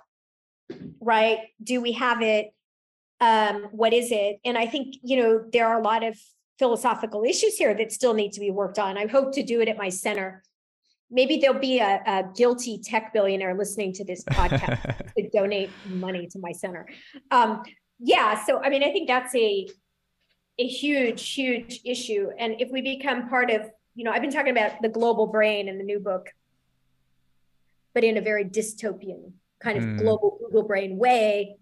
right? 1.00 1.38
Do 1.62 1.80
we 1.80 1.92
have 1.92 2.22
it? 2.22 2.52
Um, 3.20 3.68
what 3.72 3.92
is 3.92 4.10
it? 4.10 4.40
And 4.44 4.58
I 4.58 4.66
think, 4.66 4.96
you 5.02 5.16
know, 5.16 5.44
there 5.52 5.66
are 5.66 5.80
a 5.80 5.82
lot 5.82 6.02
of 6.02 6.18
philosophical 6.58 7.24
issues 7.24 7.56
here 7.56 7.74
that 7.74 7.90
still 7.92 8.14
need 8.14 8.32
to 8.32 8.40
be 8.40 8.50
worked 8.50 8.78
on. 8.78 8.98
I 8.98 9.06
hope 9.06 9.32
to 9.34 9.42
do 9.42 9.60
it 9.60 9.68
at 9.68 9.78
my 9.78 9.88
center. 9.88 10.42
Maybe 11.10 11.38
there'll 11.38 11.58
be 11.58 11.78
a, 11.78 12.00
a 12.06 12.24
guilty 12.34 12.80
tech 12.82 13.12
billionaire 13.12 13.56
listening 13.56 13.92
to 13.94 14.04
this 14.04 14.24
podcast 14.24 15.12
to 15.16 15.28
donate 15.30 15.70
money 15.86 16.26
to 16.28 16.38
my 16.38 16.52
center. 16.52 16.88
Um, 17.30 17.62
yeah, 17.98 18.44
so 18.44 18.60
I 18.62 18.68
mean, 18.68 18.82
I 18.82 18.90
think 18.92 19.08
that's 19.08 19.34
a 19.34 19.68
a 20.58 20.66
huge, 20.66 21.32
huge 21.32 21.80
issue. 21.84 22.28
And 22.38 22.60
if 22.60 22.70
we 22.70 22.82
become 22.82 23.28
part 23.28 23.50
of, 23.50 23.62
you 23.94 24.04
know, 24.04 24.10
I've 24.10 24.22
been 24.22 24.30
talking 24.30 24.52
about 24.52 24.82
the 24.82 24.88
global 24.88 25.26
brain 25.26 25.68
in 25.68 25.78
the 25.78 25.84
new 25.84 25.98
book, 25.98 26.28
but 27.94 28.04
in 28.04 28.16
a 28.16 28.20
very 28.20 28.44
dystopian 28.44 29.32
kind 29.62 29.78
of 29.78 29.84
mm. 29.84 29.98
global 29.98 30.38
Google 30.40 30.64
brain 30.64 30.98
way. 30.98 31.56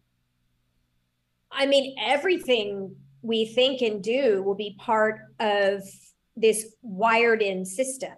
I 1.53 1.67
mean, 1.67 1.97
everything 2.01 2.97
we 3.23 3.45
think 3.45 3.83
and 3.83 4.03
do 4.03 4.43
will 4.43 4.55
be 4.55 4.77
part 4.79 5.21
of 5.39 5.83
this 6.37 6.75
wired 6.83 7.43
in 7.43 7.65
system. 7.65 8.13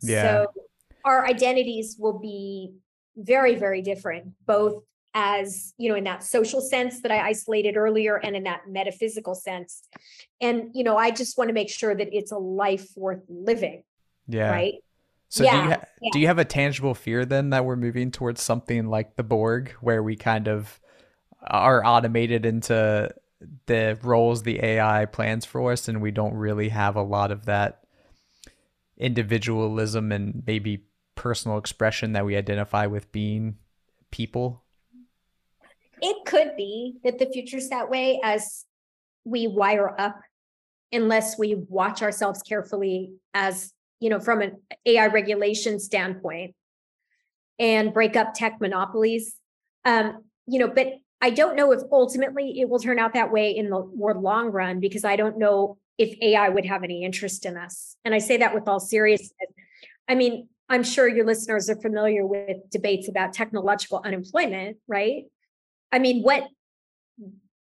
Yeah. 0.00 0.22
So 0.22 0.46
our 1.04 1.26
identities 1.26 1.96
will 1.98 2.18
be 2.18 2.72
very, 3.16 3.54
very 3.54 3.82
different, 3.82 4.32
both 4.46 4.82
as 5.14 5.74
you 5.78 5.88
know 5.88 5.94
in 5.94 6.04
that 6.04 6.24
social 6.24 6.60
sense 6.60 7.00
that 7.02 7.12
i 7.12 7.28
isolated 7.28 7.76
earlier 7.76 8.16
and 8.16 8.34
in 8.34 8.42
that 8.44 8.62
metaphysical 8.68 9.34
sense. 9.34 9.82
And 10.40 10.70
you 10.74 10.84
know 10.84 10.96
i 10.96 11.10
just 11.10 11.38
want 11.38 11.48
to 11.48 11.54
make 11.54 11.70
sure 11.70 11.94
that 11.94 12.08
it's 12.12 12.32
a 12.32 12.38
life 12.38 12.88
worth 12.96 13.22
living 13.28 13.84
yeah. 14.28 14.50
right? 14.50 14.74
So 15.28 15.44
yeah, 15.44 15.50
do, 15.50 15.56
you 15.56 15.70
ha- 15.70 15.84
yeah. 16.00 16.10
do 16.12 16.20
you 16.20 16.26
have 16.28 16.38
a 16.38 16.44
tangible 16.44 16.94
fear 16.94 17.24
then 17.24 17.50
that 17.50 17.64
we're 17.64 17.76
moving 17.76 18.10
towards 18.10 18.42
something 18.42 18.86
like 18.86 19.16
the 19.16 19.24
borg 19.24 19.70
where 19.80 20.02
we 20.02 20.16
kind 20.16 20.48
of 20.48 20.80
are 21.42 21.84
automated 21.84 22.46
into 22.46 23.12
the 23.66 23.98
roles 24.02 24.42
the 24.42 24.62
ai 24.62 25.04
plans 25.04 25.44
for 25.44 25.70
us 25.70 25.88
and 25.88 26.00
we 26.00 26.10
don't 26.10 26.32
really 26.32 26.70
have 26.70 26.96
a 26.96 27.02
lot 27.02 27.30
of 27.30 27.44
that 27.44 27.82
individualism 28.96 30.12
and 30.12 30.42
maybe 30.46 30.86
personal 31.14 31.58
expression 31.58 32.12
that 32.12 32.24
we 32.24 32.36
identify 32.36 32.86
with 32.86 33.10
being 33.12 33.56
people 34.10 34.62
it 36.00 36.24
could 36.26 36.56
be 36.56 36.96
that 37.04 37.18
the 37.18 37.26
future's 37.26 37.68
that 37.68 37.90
way 37.90 38.20
as 38.22 38.64
we 39.24 39.46
wire 39.46 39.98
up 40.00 40.20
unless 40.92 41.38
we 41.38 41.54
watch 41.54 42.02
ourselves 42.02 42.42
carefully 42.42 43.12
as 43.32 43.72
you 44.00 44.10
know 44.10 44.20
from 44.20 44.42
an 44.42 44.60
ai 44.86 45.06
regulation 45.06 45.80
standpoint 45.80 46.54
and 47.58 47.94
break 47.94 48.16
up 48.16 48.34
tech 48.34 48.60
monopolies. 48.60 49.36
Um 49.84 50.24
you 50.46 50.58
know 50.58 50.68
but 50.68 50.94
i 51.20 51.30
don't 51.30 51.56
know 51.56 51.72
if 51.72 51.80
ultimately 51.90 52.60
it 52.60 52.68
will 52.68 52.78
turn 52.78 52.98
out 52.98 53.14
that 53.14 53.32
way 53.32 53.56
in 53.56 53.70
the 53.70 53.90
more 53.96 54.14
long 54.14 54.50
run 54.50 54.78
because 54.78 55.04
i 55.04 55.16
don't 55.16 55.38
know 55.38 55.78
if 55.96 56.16
ai 56.20 56.48
would 56.48 56.66
have 56.66 56.82
any 56.84 57.04
interest 57.04 57.46
in 57.46 57.56
us. 57.56 57.96
And 58.04 58.14
i 58.14 58.18
say 58.18 58.36
that 58.38 58.54
with 58.54 58.68
all 58.68 58.80
seriousness. 58.80 59.32
I 60.08 60.14
mean 60.14 60.48
i'm 60.68 60.82
sure 60.82 61.08
your 61.08 61.26
listeners 61.26 61.70
are 61.70 61.80
familiar 61.80 62.26
with 62.26 62.58
debates 62.70 63.08
about 63.08 63.32
technological 63.32 64.00
unemployment 64.04 64.76
right 64.86 65.24
I 65.94 66.00
mean, 66.00 66.22
what 66.22 66.48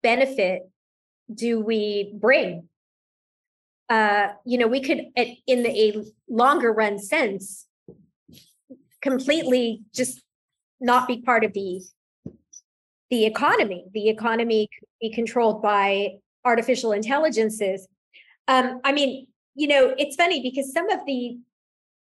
benefit 0.02 0.62
do 1.32 1.60
we 1.60 2.14
bring? 2.18 2.68
Uh, 3.90 4.28
you 4.46 4.56
know, 4.56 4.66
we 4.66 4.80
could, 4.80 5.00
in 5.46 5.62
the, 5.62 5.68
a 5.68 6.04
longer 6.30 6.72
run 6.72 6.98
sense, 6.98 7.66
completely 9.02 9.82
just 9.94 10.22
not 10.80 11.06
be 11.06 11.20
part 11.20 11.44
of 11.44 11.52
the 11.52 11.82
the 13.10 13.26
economy. 13.26 13.84
The 13.92 14.08
economy 14.08 14.70
could 14.72 14.88
be 14.98 15.12
controlled 15.12 15.60
by 15.60 16.14
artificial 16.46 16.92
intelligences. 16.92 17.86
Um, 18.48 18.80
I 18.82 18.92
mean, 18.92 19.26
you 19.54 19.68
know, 19.68 19.94
it's 19.98 20.16
funny 20.16 20.40
because 20.40 20.72
some 20.72 20.88
of 20.88 21.00
the 21.06 21.36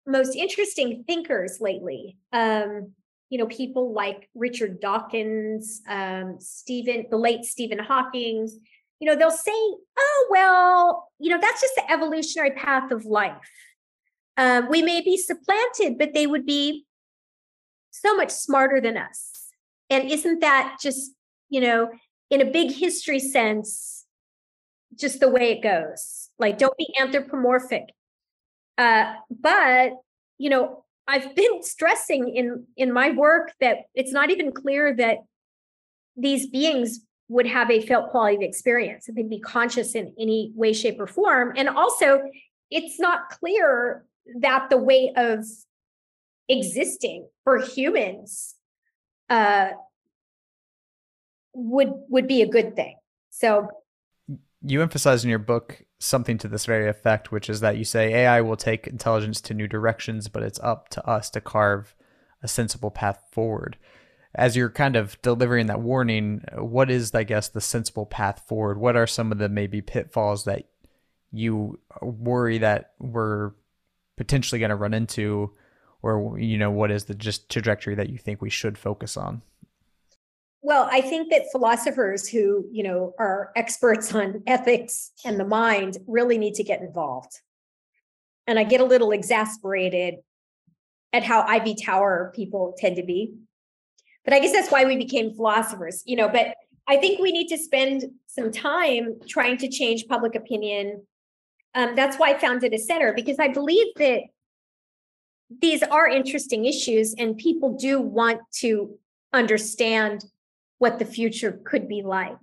most 0.06 0.34
interesting 0.34 1.04
thinkers 1.06 1.58
lately, 1.60 2.16
um, 2.32 2.92
you 3.30 3.38
know, 3.38 3.46
people 3.46 3.92
like 3.92 4.28
Richard 4.34 4.80
Dawkins, 4.80 5.82
um, 5.88 6.36
Stephen, 6.38 7.06
the 7.10 7.16
late 7.16 7.44
Stephen 7.44 7.78
Hawking, 7.78 8.48
you 9.00 9.06
know, 9.06 9.16
they'll 9.16 9.30
say, 9.30 9.52
oh, 9.52 10.28
well, 10.30 11.08
you 11.18 11.30
know, 11.30 11.38
that's 11.40 11.60
just 11.60 11.74
the 11.74 11.90
evolutionary 11.90 12.52
path 12.52 12.90
of 12.90 13.04
life. 13.04 13.50
Um, 14.36 14.68
we 14.68 14.82
may 14.82 15.00
be 15.00 15.16
supplanted, 15.16 15.98
but 15.98 16.14
they 16.14 16.26
would 16.26 16.46
be 16.46 16.86
so 17.90 18.16
much 18.16 18.30
smarter 18.30 18.80
than 18.80 18.96
us. 18.96 19.32
And 19.90 20.10
isn't 20.10 20.40
that 20.40 20.76
just, 20.80 21.12
you 21.48 21.60
know, 21.60 21.90
in 22.30 22.40
a 22.40 22.50
big 22.50 22.72
history 22.72 23.20
sense, 23.20 24.04
just 24.94 25.20
the 25.20 25.30
way 25.30 25.52
it 25.52 25.62
goes? 25.62 26.30
Like, 26.38 26.58
don't 26.58 26.76
be 26.76 26.88
anthropomorphic. 27.00 27.84
Uh, 28.78 29.14
but, 29.30 29.92
you 30.38 30.50
know, 30.50 30.84
I've 31.08 31.34
been 31.34 31.62
stressing 31.62 32.34
in 32.34 32.66
in 32.76 32.92
my 32.92 33.10
work 33.10 33.52
that 33.60 33.78
it's 33.94 34.12
not 34.12 34.30
even 34.30 34.52
clear 34.52 34.94
that 34.96 35.18
these 36.16 36.48
beings 36.48 37.00
would 37.28 37.46
have 37.46 37.70
a 37.70 37.80
felt 37.80 38.10
quality 38.10 38.36
of 38.36 38.42
experience 38.42 39.08
and 39.08 39.16
they'd 39.16 39.30
be 39.30 39.40
conscious 39.40 39.94
in 39.94 40.14
any 40.18 40.52
way, 40.54 40.72
shape, 40.72 41.00
or 41.00 41.06
form. 41.06 41.52
And 41.56 41.68
also, 41.68 42.22
it's 42.70 42.98
not 43.00 43.30
clear 43.30 44.04
that 44.40 44.70
the 44.70 44.76
way 44.76 45.12
of 45.16 45.44
existing 46.48 47.28
for 47.44 47.58
humans 47.58 48.54
uh, 49.28 49.70
would 51.54 51.92
would 52.08 52.26
be 52.26 52.42
a 52.42 52.48
good 52.48 52.76
thing. 52.76 52.96
So 53.30 53.68
you 54.62 54.82
emphasize 54.82 55.24
in 55.24 55.30
your 55.30 55.38
book 55.38 55.82
something 55.98 56.38
to 56.38 56.48
this 56.48 56.66
very 56.66 56.88
effect, 56.88 57.32
which 57.32 57.48
is 57.48 57.60
that 57.60 57.76
you 57.76 57.84
say 57.84 58.12
AI 58.12 58.40
will 58.40 58.56
take 58.56 58.86
intelligence 58.86 59.40
to 59.42 59.54
new 59.54 59.66
directions, 59.66 60.28
but 60.28 60.42
it's 60.42 60.60
up 60.60 60.88
to 60.90 61.06
us 61.06 61.30
to 61.30 61.40
carve 61.40 61.94
a 62.42 62.48
sensible 62.48 62.90
path 62.90 63.22
forward. 63.30 63.76
As 64.34 64.56
you're 64.56 64.70
kind 64.70 64.96
of 64.96 65.20
delivering 65.22 65.66
that 65.66 65.80
warning, 65.80 66.42
what 66.54 66.90
is, 66.90 67.14
I 67.14 67.22
guess, 67.24 67.48
the 67.48 67.62
sensible 67.62 68.04
path 68.04 68.42
forward? 68.46 68.78
What 68.78 68.96
are 68.96 69.06
some 69.06 69.32
of 69.32 69.38
the 69.38 69.48
maybe 69.48 69.80
pitfalls 69.80 70.44
that 70.44 70.68
you 71.32 71.80
worry 72.02 72.58
that 72.58 72.92
we're 72.98 73.52
potentially 74.16 74.58
going 74.58 74.70
to 74.70 74.76
run 74.76 74.92
into, 74.94 75.52
or 76.02 76.38
you 76.38 76.58
know, 76.58 76.70
what 76.70 76.90
is 76.90 77.04
the 77.04 77.14
just 77.14 77.48
trajectory 77.48 77.94
that 77.94 78.10
you 78.10 78.18
think 78.18 78.42
we 78.42 78.50
should 78.50 78.76
focus 78.76 79.16
on? 79.16 79.40
Well, 80.62 80.88
I 80.90 81.00
think 81.00 81.30
that 81.30 81.46
philosophers 81.52 82.28
who, 82.28 82.66
you 82.72 82.82
know, 82.82 83.14
are 83.18 83.52
experts 83.54 84.14
on 84.14 84.42
ethics 84.46 85.12
and 85.24 85.38
the 85.38 85.44
mind 85.44 85.98
really 86.06 86.38
need 86.38 86.54
to 86.54 86.64
get 86.64 86.80
involved. 86.80 87.40
And 88.46 88.58
I 88.58 88.64
get 88.64 88.80
a 88.80 88.84
little 88.84 89.12
exasperated 89.12 90.16
at 91.12 91.22
how 91.22 91.42
Ivy 91.42 91.74
Tower 91.74 92.32
people 92.34 92.74
tend 92.78 92.96
to 92.96 93.02
be. 93.02 93.34
But 94.24 94.34
I 94.34 94.40
guess 94.40 94.52
that's 94.52 94.70
why 94.70 94.84
we 94.84 94.96
became 94.96 95.34
philosophers, 95.34 96.02
you 96.04 96.16
know, 96.16 96.28
but 96.28 96.54
I 96.88 96.96
think 96.96 97.20
we 97.20 97.32
need 97.32 97.48
to 97.48 97.58
spend 97.58 98.04
some 98.26 98.50
time 98.52 99.20
trying 99.28 99.56
to 99.58 99.68
change 99.68 100.06
public 100.08 100.34
opinion 100.34 101.06
Um, 101.74 101.94
that's 101.94 102.16
why 102.16 102.30
I 102.30 102.38
founded 102.38 102.72
a 102.72 102.78
center 102.78 103.12
because 103.12 103.38
I 103.38 103.48
believe 103.48 103.88
that 103.96 104.22
these 105.60 105.82
are 105.82 106.08
interesting 106.08 106.64
issues 106.64 107.14
and 107.18 107.36
people 107.36 107.76
do 107.76 108.00
want 108.00 108.40
to 108.60 108.98
understand 109.32 110.24
what 110.78 110.98
the 110.98 111.04
future 111.04 111.60
could 111.64 111.88
be 111.88 112.02
like. 112.02 112.36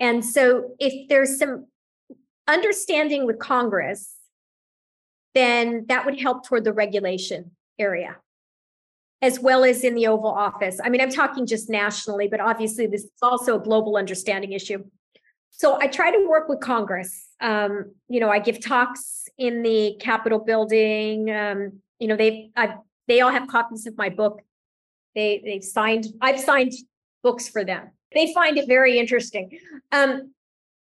And 0.00 0.24
so 0.24 0.74
if 0.78 1.08
there's 1.08 1.38
some 1.38 1.66
understanding 2.48 3.26
with 3.26 3.38
Congress, 3.38 4.14
then 5.34 5.86
that 5.88 6.04
would 6.04 6.20
help 6.20 6.46
toward 6.46 6.64
the 6.64 6.72
regulation 6.72 7.52
area 7.78 8.16
as 9.22 9.38
well 9.38 9.64
as 9.64 9.84
in 9.84 9.94
the 9.94 10.08
Oval 10.08 10.30
Office. 10.30 10.80
I 10.82 10.88
mean, 10.88 11.00
I'm 11.00 11.10
talking 11.10 11.46
just 11.46 11.70
nationally, 11.70 12.26
but 12.26 12.40
obviously 12.40 12.88
this 12.88 13.04
is 13.04 13.10
also 13.22 13.58
a 13.58 13.62
global 13.62 13.96
understanding 13.96 14.52
issue. 14.52 14.84
So 15.50 15.80
I 15.80 15.86
try 15.86 16.10
to 16.10 16.26
work 16.28 16.48
with 16.48 16.60
Congress. 16.60 17.28
Um, 17.40 17.94
you 18.08 18.18
know, 18.18 18.28
I 18.28 18.40
give 18.40 18.60
talks 18.60 19.28
in 19.38 19.62
the 19.62 19.96
Capitol 20.00 20.40
building. 20.40 21.30
Um, 21.30 21.80
you 22.00 22.08
know, 22.08 22.16
they 22.16 22.50
they 23.06 23.20
all 23.20 23.30
have 23.30 23.46
copies 23.46 23.86
of 23.86 23.96
my 23.96 24.08
book. 24.08 24.42
They 25.14 25.40
they've 25.44 25.62
signed. 25.62 26.06
I've 26.20 26.40
signed 26.40 26.72
books 27.22 27.48
for 27.48 27.64
them. 27.64 27.90
They 28.14 28.32
find 28.34 28.58
it 28.58 28.68
very 28.68 28.98
interesting. 28.98 29.58
Um, 29.90 30.32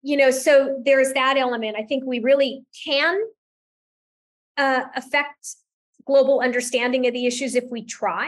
you 0.01 0.17
know, 0.17 0.29
so 0.29 0.81
there's 0.86 1.13
that 1.13 1.38
element. 1.38 1.75
I 1.77 1.83
think 1.83 2.05
we 2.05 2.19
really 2.19 2.63
can 2.86 3.19
uh, 4.57 4.83
affect 4.95 5.55
global 6.05 6.41
understanding 6.41 7.07
of 7.07 7.13
the 7.13 7.25
issues 7.25 7.55
if 7.55 7.65
we 7.71 7.83
try. 7.83 8.27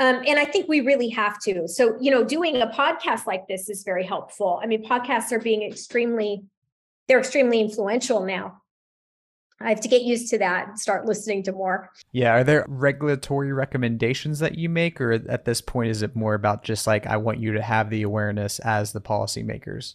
Um, 0.00 0.22
and 0.26 0.38
I 0.40 0.44
think 0.44 0.68
we 0.68 0.80
really 0.80 1.08
have 1.10 1.40
to. 1.42 1.68
So, 1.68 1.96
you 2.00 2.10
know, 2.10 2.24
doing 2.24 2.56
a 2.60 2.66
podcast 2.66 3.26
like 3.26 3.46
this 3.46 3.68
is 3.68 3.84
very 3.84 4.04
helpful. 4.04 4.58
I 4.60 4.66
mean, 4.66 4.84
podcasts 4.84 5.30
are 5.30 5.38
being 5.38 5.62
extremely, 5.62 6.42
they're 7.06 7.20
extremely 7.20 7.60
influential 7.60 8.24
now. 8.24 8.60
I 9.60 9.68
have 9.68 9.80
to 9.80 9.88
get 9.88 10.02
used 10.02 10.28
to 10.30 10.38
that 10.38 10.68
and 10.68 10.78
start 10.78 11.06
listening 11.06 11.42
to 11.44 11.52
more. 11.52 11.90
Yeah. 12.12 12.34
Are 12.34 12.44
there 12.44 12.64
regulatory 12.68 13.52
recommendations 13.52 14.40
that 14.40 14.58
you 14.58 14.68
make, 14.68 15.00
or 15.00 15.12
at 15.12 15.44
this 15.44 15.60
point, 15.60 15.90
is 15.90 16.02
it 16.02 16.16
more 16.16 16.34
about 16.34 16.64
just 16.64 16.86
like, 16.86 17.06
I 17.06 17.16
want 17.16 17.38
you 17.38 17.52
to 17.52 17.62
have 17.62 17.88
the 17.88 18.02
awareness 18.02 18.58
as 18.58 18.92
the 18.92 19.00
policymakers? 19.00 19.94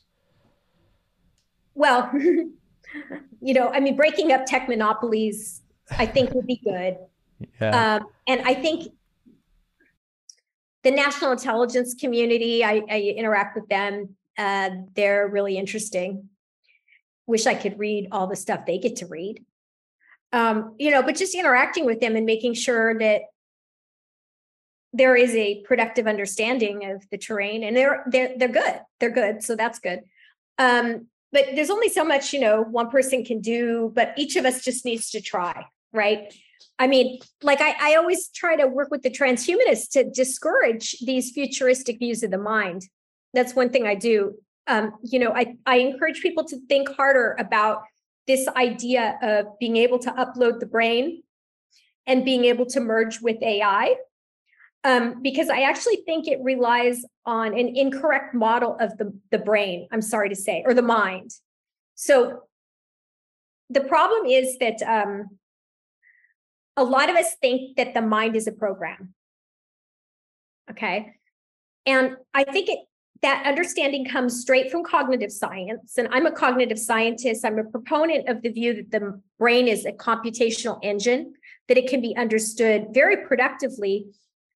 Well, 1.75 2.09
you 3.41 3.53
know, 3.53 3.69
I 3.69 3.79
mean, 3.79 3.95
breaking 3.95 4.31
up 4.31 4.45
tech 4.45 4.67
monopolies, 4.67 5.61
I 5.97 6.05
think 6.05 6.33
would 6.33 6.47
be 6.47 6.61
good. 6.63 6.97
Yeah. 7.61 8.01
Um, 8.01 8.07
and 8.27 8.41
I 8.41 8.53
think 8.53 8.91
the 10.83 10.91
national 10.91 11.31
intelligence 11.31 11.93
community, 11.93 12.65
I, 12.65 12.81
I 12.89 12.99
interact 13.15 13.55
with 13.55 13.69
them. 13.69 14.17
Uh, 14.37 14.71
they're 14.93 15.25
really 15.25 15.57
interesting. 15.57 16.27
Wish 17.27 17.47
I 17.47 17.53
could 17.53 17.79
read 17.79 18.09
all 18.11 18.27
the 18.27 18.35
stuff 18.35 18.65
they 18.65 18.77
get 18.77 18.97
to 18.97 19.05
read. 19.05 19.45
Um, 20.31 20.75
you 20.77 20.91
know, 20.91 21.01
but 21.01 21.15
just 21.15 21.33
interacting 21.33 21.85
with 21.85 21.99
them 21.99 22.15
and 22.15 22.25
making 22.25 22.53
sure 22.53 22.97
that 22.99 23.21
there 24.93 25.15
is 25.15 25.35
a 25.35 25.61
productive 25.63 26.07
understanding 26.07 26.85
of 26.85 27.03
the 27.09 27.17
terrain 27.17 27.63
and 27.63 27.75
they're 27.75 28.03
they're 28.07 28.37
they're 28.37 28.47
good. 28.47 28.79
They're 28.99 29.11
good. 29.11 29.43
So 29.43 29.55
that's 29.55 29.79
good. 29.79 30.01
Um, 30.57 31.07
but 31.31 31.45
there's 31.55 31.69
only 31.69 31.89
so 31.89 32.03
much, 32.03 32.33
you 32.33 32.39
know, 32.39 32.63
one 32.63 32.89
person 32.89 33.23
can 33.23 33.39
do, 33.39 33.91
but 33.93 34.13
each 34.17 34.35
of 34.35 34.45
us 34.45 34.63
just 34.63 34.83
needs 34.83 35.11
to 35.11 35.21
try, 35.21 35.65
right? 35.93 36.33
I 36.79 36.87
mean, 36.87 37.19
like 37.43 37.61
I, 37.61 37.75
I 37.79 37.95
always 37.95 38.29
try 38.29 38.55
to 38.55 38.67
work 38.67 38.89
with 38.89 39.03
the 39.03 39.11
transhumanists 39.11 39.91
to 39.91 40.09
discourage 40.09 40.97
these 40.99 41.31
futuristic 41.31 41.99
views 41.99 42.23
of 42.23 42.31
the 42.31 42.37
mind. 42.37 42.87
That's 43.33 43.53
one 43.53 43.69
thing 43.69 43.85
I 43.85 43.95
do. 43.95 44.35
Um, 44.65 44.93
you 45.03 45.19
know, 45.19 45.33
I, 45.33 45.55
I 45.65 45.77
encourage 45.77 46.21
people 46.21 46.45
to 46.45 46.59
think 46.67 46.89
harder 46.89 47.35
about 47.37 47.83
this 48.29 48.47
idea 48.49 49.17
of 49.23 49.57
being 49.59 49.75
able 49.75 49.97
to 49.97 50.11
upload 50.11 50.59
the 50.59 50.67
brain 50.67 51.23
and 52.05 52.23
being 52.23 52.45
able 52.45 52.67
to 52.67 52.79
merge 52.79 53.19
with 53.21 53.41
AI. 53.41 53.95
Um, 54.83 55.23
because 55.23 55.49
I 55.49 55.61
actually 55.61 56.03
think 56.05 56.27
it 56.27 56.37
relies 56.41 57.03
on 57.25 57.47
an 57.57 57.75
incorrect 57.75 58.35
model 58.35 58.77
of 58.79 58.95
the, 58.99 59.11
the 59.31 59.39
brain, 59.39 59.87
I'm 59.91 60.03
sorry 60.03 60.29
to 60.29 60.35
say, 60.35 60.63
or 60.63 60.75
the 60.75 60.83
mind. 60.83 61.31
So 61.95 62.43
the 63.71 63.81
problem 63.81 64.27
is 64.27 64.57
that 64.59 64.81
um, 64.83 65.37
a 66.77 66.83
lot 66.83 67.09
of 67.09 67.15
us 67.15 67.35
think 67.41 67.77
that 67.77 67.95
the 67.95 68.01
mind 68.01 68.35
is 68.35 68.45
a 68.45 68.51
program. 68.51 69.15
Okay. 70.69 71.15
And 71.87 72.15
I 72.35 72.43
think 72.43 72.69
it 72.69 72.79
that 73.21 73.45
understanding 73.45 74.05
comes 74.05 74.39
straight 74.39 74.71
from 74.71 74.83
cognitive 74.83 75.31
science. 75.31 75.97
And 75.97 76.07
I'm 76.11 76.25
a 76.25 76.31
cognitive 76.31 76.79
scientist. 76.79 77.43
I'm 77.43 77.59
a 77.59 77.63
proponent 77.63 78.29
of 78.29 78.41
the 78.41 78.49
view 78.49 78.73
that 78.75 78.91
the 78.91 79.21
brain 79.37 79.67
is 79.67 79.85
a 79.85 79.91
computational 79.91 80.79
engine, 80.81 81.33
that 81.67 81.77
it 81.77 81.89
can 81.89 82.01
be 82.01 82.15
understood 82.15 82.87
very 82.93 83.25
productively 83.25 84.07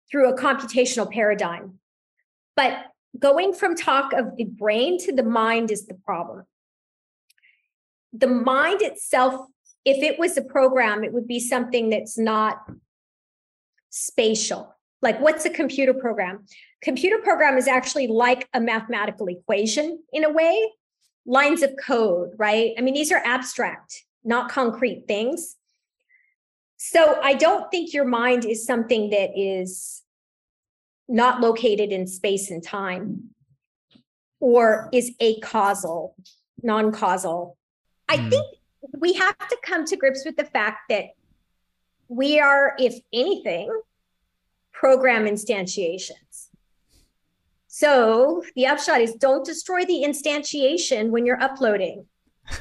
through 0.10 0.30
a 0.30 0.38
computational 0.38 1.12
paradigm. 1.12 1.80
But 2.56 2.86
going 3.18 3.54
from 3.54 3.76
talk 3.76 4.14
of 4.14 4.36
the 4.38 4.46
brain 4.46 5.00
to 5.06 5.14
the 5.14 5.24
mind 5.24 5.72
is 5.72 5.88
the 5.88 5.96
problem. 5.96 6.46
The 8.14 8.28
mind 8.28 8.82
itself 8.82 9.48
if 9.86 10.04
it 10.04 10.20
was 10.20 10.38
a 10.38 10.42
program, 10.42 11.04
it 11.04 11.14
would 11.14 11.28
be 11.28 11.40
something 11.40 11.90
that's 11.90 12.18
not 12.18 12.62
spatial. 13.90 14.76
Like, 15.02 15.20
what's 15.20 15.46
a 15.46 15.50
computer 15.50 15.94
program? 15.94 16.46
Computer 16.82 17.18
program 17.20 17.58
is 17.58 17.68
actually 17.68 18.08
like 18.08 18.48
a 18.54 18.62
mathematical 18.62 19.28
equation 19.28 20.04
in 20.14 20.24
a 20.24 20.30
way, 20.30 20.72
lines 21.26 21.64
of 21.64 21.74
code, 21.84 22.32
right? 22.38 22.72
I 22.78 22.82
mean, 22.82 22.94
these 22.94 23.12
are 23.12 23.22
abstract, 23.24 24.04
not 24.24 24.52
concrete 24.52 25.06
things. 25.08 25.56
So 26.78 27.20
I 27.22 27.34
don't 27.34 27.70
think 27.72 27.94
your 27.94 28.06
mind 28.06 28.46
is 28.46 28.66
something 28.66 29.10
that 29.12 29.32
is 29.36 30.02
not 31.08 31.42
located 31.42 31.92
in 31.92 32.08
space 32.08 32.50
and 32.50 32.64
time 32.64 33.32
or 34.40 34.90
is 34.92 35.12
a 35.20 35.40
causal 35.42 36.16
non 36.64 36.92
causal. 36.92 37.58
I 38.08 38.18
mm. 38.18 38.30
think 38.30 38.46
we 38.98 39.14
have 39.14 39.38
to 39.38 39.58
come 39.64 39.86
to 39.86 39.96
grips 39.96 40.26
with 40.26 40.38
the 40.38 40.46
fact 40.46 40.90
that 40.90 41.06
we 42.08 42.40
are, 42.40 42.76
if 42.78 42.96
anything, 43.14 43.70
program 44.82 45.26
instantiations. 45.26 46.48
So 47.68 48.44
the 48.56 48.66
upshot 48.66 49.00
is 49.00 49.14
don't 49.14 49.46
destroy 49.46 49.86
the 49.86 50.04
instantiation 50.04 51.12
when 51.12 51.24
you're 51.24 51.42
uploading. 51.42 52.08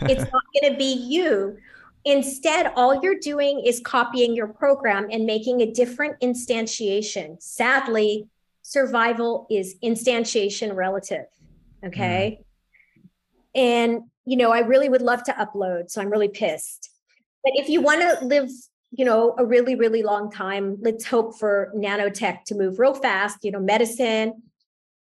It's 0.03 0.21
not 0.21 0.43
going 0.61 0.73
to 0.73 0.77
be 0.77 0.93
you. 0.93 1.57
Instead, 2.05 2.75
all 2.77 3.03
you're 3.03 3.19
doing 3.19 3.63
is 3.65 3.81
copying 3.81 4.35
your 4.35 4.49
program 4.49 5.09
and 5.11 5.25
making 5.25 5.63
a 5.63 5.73
different 5.73 6.21
instantiation. 6.21 7.43
Sadly, 7.43 8.29
survival 8.61 9.47
is 9.51 9.77
instantiation 9.83 10.75
relative. 10.75 11.25
Okay. 11.83 12.41
Mm. 12.99 13.09
And 13.55 14.03
you 14.27 14.37
know, 14.37 14.53
I 14.53 14.61
really 14.61 14.91
would 14.91 15.03
love 15.03 15.25
to 15.25 15.33
upload. 15.33 15.91
So 15.91 16.03
I'm 16.03 16.11
really 16.11 16.29
pissed. 16.29 16.91
But 17.43 17.53
if 17.57 17.71
you 17.71 17.81
want 17.81 18.03
to 18.03 18.25
live, 18.27 18.51
you 18.93 19.05
know, 19.05 19.35
a 19.39 19.45
really, 19.45 19.75
really 19.75 20.03
long 20.03 20.31
time, 20.31 20.77
let's 20.81 21.05
hope 21.05 21.39
for 21.39 21.73
nanotech 21.77 22.45
to 22.45 22.55
move 22.55 22.79
real 22.79 22.95
fast, 22.95 23.39
you 23.43 23.53
know, 23.53 23.61
medicine. 23.61 24.43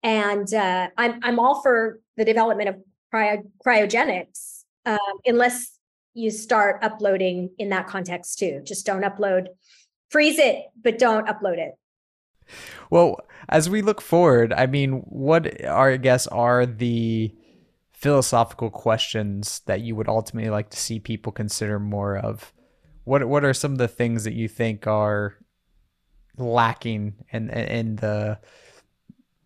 And 0.03 0.51
uh, 0.53 0.89
I'm, 0.97 1.19
I'm 1.23 1.39
all 1.39 1.61
for 1.61 1.99
the 2.15 2.25
development 2.25 2.69
of 2.69 2.75
cryo- 3.13 3.47
cryogenics, 3.65 4.63
um, 4.85 4.97
unless 5.25 5.77
you 6.13 6.31
start 6.31 6.83
uploading 6.83 7.51
in 7.59 7.69
that 7.69 7.87
context 7.87 8.39
too. 8.39 8.61
Just 8.63 8.85
don't 8.85 9.03
upload, 9.03 9.47
freeze 10.09 10.39
it, 10.39 10.65
but 10.81 10.97
don't 10.97 11.27
upload 11.27 11.59
it. 11.59 11.73
Well, 12.89 13.19
as 13.49 13.69
we 13.69 13.81
look 13.81 14.01
forward, 14.01 14.53
I 14.53 14.65
mean, 14.65 15.01
what 15.01 15.63
are, 15.65 15.91
I 15.91 15.97
guess, 15.97 16.25
are 16.27 16.65
the 16.65 17.35
philosophical 17.91 18.69
questions 18.69 19.61
that 19.65 19.81
you 19.81 19.95
would 19.95 20.07
ultimately 20.07 20.49
like 20.49 20.69
to 20.69 20.77
see 20.77 20.99
people 20.99 21.31
consider 21.31 21.79
more 21.79 22.17
of? 22.17 22.53
What 23.07 23.25
what 23.29 23.45
are 23.45 23.53
some 23.53 23.71
of 23.71 23.77
the 23.77 23.87
things 23.87 24.25
that 24.25 24.33
you 24.33 24.49
think 24.49 24.85
are 24.85 25.37
lacking 26.35 27.15
in 27.31 27.49
in 27.49 27.95
the 27.95 28.37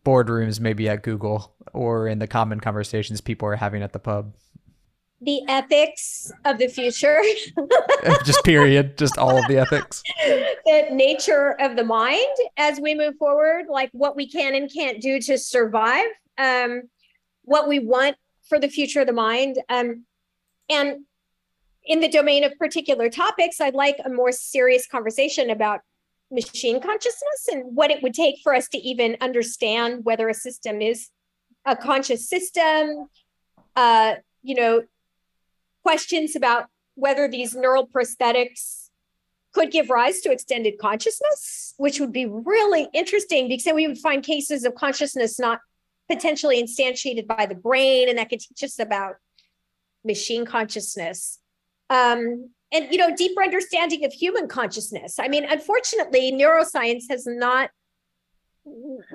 boardrooms 0.04 0.60
maybe 0.60 0.90
at 0.90 1.04
Google 1.04 1.54
or 1.72 2.08
in 2.08 2.18
the 2.18 2.26
common 2.26 2.60
conversations 2.60 3.22
people 3.22 3.48
are 3.48 3.56
having 3.56 3.84
at 3.84 3.94
the 3.94 4.00
pub? 4.00 4.34
The 5.22 5.42
ethics 5.48 6.32
of 6.44 6.58
the 6.58 6.70
future. 6.70 7.22
just 8.26 8.44
period, 8.44 8.98
just 8.98 9.20
all 9.20 9.38
of 9.38 9.48
the 9.48 9.60
ethics. 9.60 10.02
the 10.26 10.88
nature 10.92 11.56
of 11.60 11.76
the 11.76 11.84
mind 11.84 12.36
as 12.58 12.80
we 12.80 12.96
move 12.96 13.14
forward, 13.20 13.66
like 13.70 13.92
what 13.92 14.16
we 14.16 14.28
can 14.28 14.56
and 14.56 14.74
can't 14.74 15.00
do 15.00 15.22
to 15.22 15.38
survive. 15.38 16.08
Um, 16.40 16.90
what 17.44 17.68
we 17.68 17.78
want 17.78 18.16
for 18.50 18.58
the 18.58 18.70
future 18.70 19.02
of 19.02 19.08
the 19.08 19.14
mind. 19.14 19.60
Um, 19.70 20.06
and 20.68 21.06
in 21.86 22.00
the 22.00 22.08
domain 22.08 22.44
of 22.44 22.58
particular 22.58 23.10
topics, 23.10 23.60
I'd 23.60 23.74
like 23.74 23.98
a 24.04 24.10
more 24.10 24.32
serious 24.32 24.88
conversation 24.88 25.50
about 25.50 25.82
machine 26.32 26.80
consciousness 26.80 27.48
and 27.52 27.76
what 27.76 27.92
it 27.92 28.02
would 28.02 28.14
take 28.14 28.36
for 28.44 28.54
us 28.54 28.68
to 28.70 28.78
even 28.78 29.18
understand 29.20 30.06
whether 30.06 30.30
a 30.30 30.34
system 30.34 30.82
is 30.82 31.10
a 31.66 31.76
conscious 31.76 32.28
system. 32.28 33.08
Uh, 33.76 34.16
you 34.44 34.56
know, 34.56 34.84
questions 35.84 36.36
about 36.36 36.68
whether 36.96 37.28
these 37.28 37.56
neural 37.56 37.88
prosthetics 37.88 38.90
could 39.54 39.72
give 39.72 39.90
rise 39.90 40.22
to 40.22 40.32
extended 40.32 40.78
consciousness, 40.80 41.74
which 41.78 42.00
would 42.00 42.12
be 42.12 42.26
really 42.26 42.88
interesting 42.94 43.48
because 43.48 43.66
then 43.66 43.76
we 43.76 43.88
would 43.88 43.98
find 43.98 44.24
cases 44.24 44.64
of 44.64 44.76
consciousness 44.76 45.40
not 45.40 45.60
potentially 46.10 46.62
instantiated 46.62 47.28
by 47.28 47.46
the 47.46 47.56
brain, 47.56 48.10
and 48.10 48.18
that 48.18 48.30
could 48.30 48.40
teach 48.40 48.64
us 48.64 48.80
about 48.80 49.16
machine 50.04 50.46
consciousness. 50.46 51.41
Um, 51.92 52.50
and 52.72 52.88
you 52.90 52.98
know, 52.98 53.14
deeper 53.16 53.44
understanding 53.44 54.06
of 54.06 54.14
human 54.14 54.48
consciousness. 54.48 55.20
I 55.20 55.28
mean, 55.28 55.44
unfortunately, 55.44 56.32
neuroscience 56.32 57.04
has 57.10 57.26
not 57.28 57.70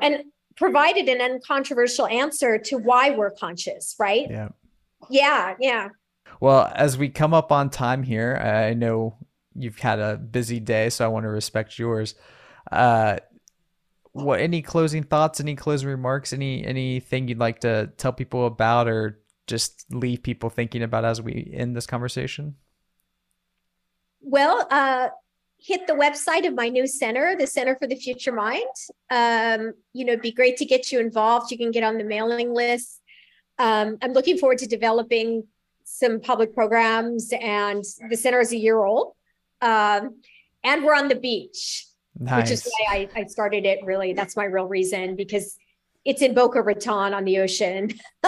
and 0.03 0.25
provided 0.57 1.09
an 1.09 1.21
uncontroversial 1.21 2.07
answer 2.07 2.59
to 2.59 2.77
why 2.77 3.11
we're 3.11 3.31
conscious, 3.31 3.95
right? 3.99 4.27
Yeah. 4.29 4.49
Yeah, 5.11 5.55
yeah. 5.61 5.89
Well, 6.41 6.71
as 6.75 6.99
we 6.99 7.09
come 7.09 7.33
up 7.33 7.53
on 7.53 7.71
time 7.71 8.03
here, 8.03 8.37
I 8.37 8.75
know 8.75 9.17
you've 9.55 9.79
had 9.79 9.99
a 10.01 10.17
busy 10.17 10.61
day, 10.61 10.91
so 10.91 11.05
I 11.05 11.09
want 11.09 11.25
to 11.25 11.29
respect 11.29 11.79
yours. 11.79 12.15
Uh, 12.71 13.19
what 14.13 14.41
any 14.41 14.63
closing 14.63 15.03
thoughts, 15.03 15.41
any 15.41 15.55
closing 15.55 15.89
remarks, 15.89 16.33
any 16.33 16.65
anything 16.65 17.29
you'd 17.29 17.39
like 17.39 17.61
to 17.61 17.93
tell 17.99 18.13
people 18.13 18.47
about 18.47 18.89
or 18.89 19.21
just 19.47 19.85
leave 19.93 20.23
people 20.23 20.51
thinking 20.51 20.83
about 20.83 21.05
as 21.05 21.23
we 21.23 21.51
end 21.55 21.77
this 21.77 21.87
conversation? 21.87 22.57
Well, 24.29 24.67
uh, 24.73 25.11
hit 25.59 25.87
the 25.87 25.93
website 25.93 26.49
of 26.49 26.55
my 26.55 26.69
new 26.69 26.85
center, 26.89 27.37
the 27.39 27.47
Center 27.47 27.77
for 27.77 27.87
the 27.87 27.95
Future 27.95 28.33
Mind. 28.33 28.65
Um, 29.09 29.73
you 29.93 30.05
know, 30.05 30.15
it'd 30.15 30.23
be 30.23 30.33
great 30.33 30.57
to 30.57 30.65
get 30.65 30.91
you 30.91 30.99
involved. 30.99 31.53
You 31.53 31.57
can 31.57 31.71
get 31.71 31.85
on 31.85 31.97
the 31.97 32.03
mailing 32.03 32.53
list. 32.53 33.01
Um, 33.61 33.99
I'm 34.03 34.13
looking 34.13 34.37
forward 34.37 34.59
to 34.59 34.67
developing 34.67 35.45
some 35.85 36.19
public 36.21 36.55
programs, 36.55 37.33
and 37.41 37.85
the 38.11 38.17
center 38.17 38.41
is 38.41 38.53
a 38.53 38.57
year 38.57 38.85
old. 38.85 39.15
Um, 39.63 40.21
and 40.65 40.85
we're 40.85 40.97
on 40.97 41.07
the 41.07 41.15
beach, 41.15 41.87
nice. 42.19 42.43
which 42.43 42.51
is 42.51 42.65
why 42.67 43.09
I, 43.15 43.21
I 43.21 43.25
started 43.27 43.65
it. 43.65 43.79
Really, 43.85 44.13
that's 44.13 44.37
my 44.37 44.45
real 44.45 44.67
reason 44.67 45.15
because 45.15 45.57
it's 46.05 46.21
in 46.21 46.35
Boca 46.35 46.63
Raton 46.63 47.15
on 47.15 47.25
the 47.25 47.39
ocean. 47.39 47.93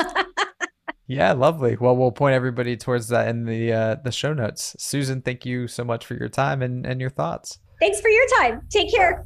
yeah, 1.08 1.32
lovely. 1.32 1.76
Well, 1.80 1.96
we'll 1.96 2.12
point 2.12 2.34
everybody 2.34 2.76
towards 2.76 3.08
that 3.08 3.28
in 3.28 3.46
the 3.46 3.72
uh, 3.72 3.96
the 4.04 4.12
show 4.12 4.34
notes. 4.34 4.76
Susan, 4.78 5.22
thank 5.22 5.46
you 5.46 5.66
so 5.66 5.82
much 5.82 6.04
for 6.04 6.14
your 6.14 6.28
time 6.28 6.60
and, 6.60 6.86
and 6.86 7.00
your 7.00 7.10
thoughts. 7.10 7.58
Thanks 7.80 8.00
for 8.00 8.10
your 8.10 8.26
time. 8.38 8.60
Take 8.70 8.94
care. 8.94 9.24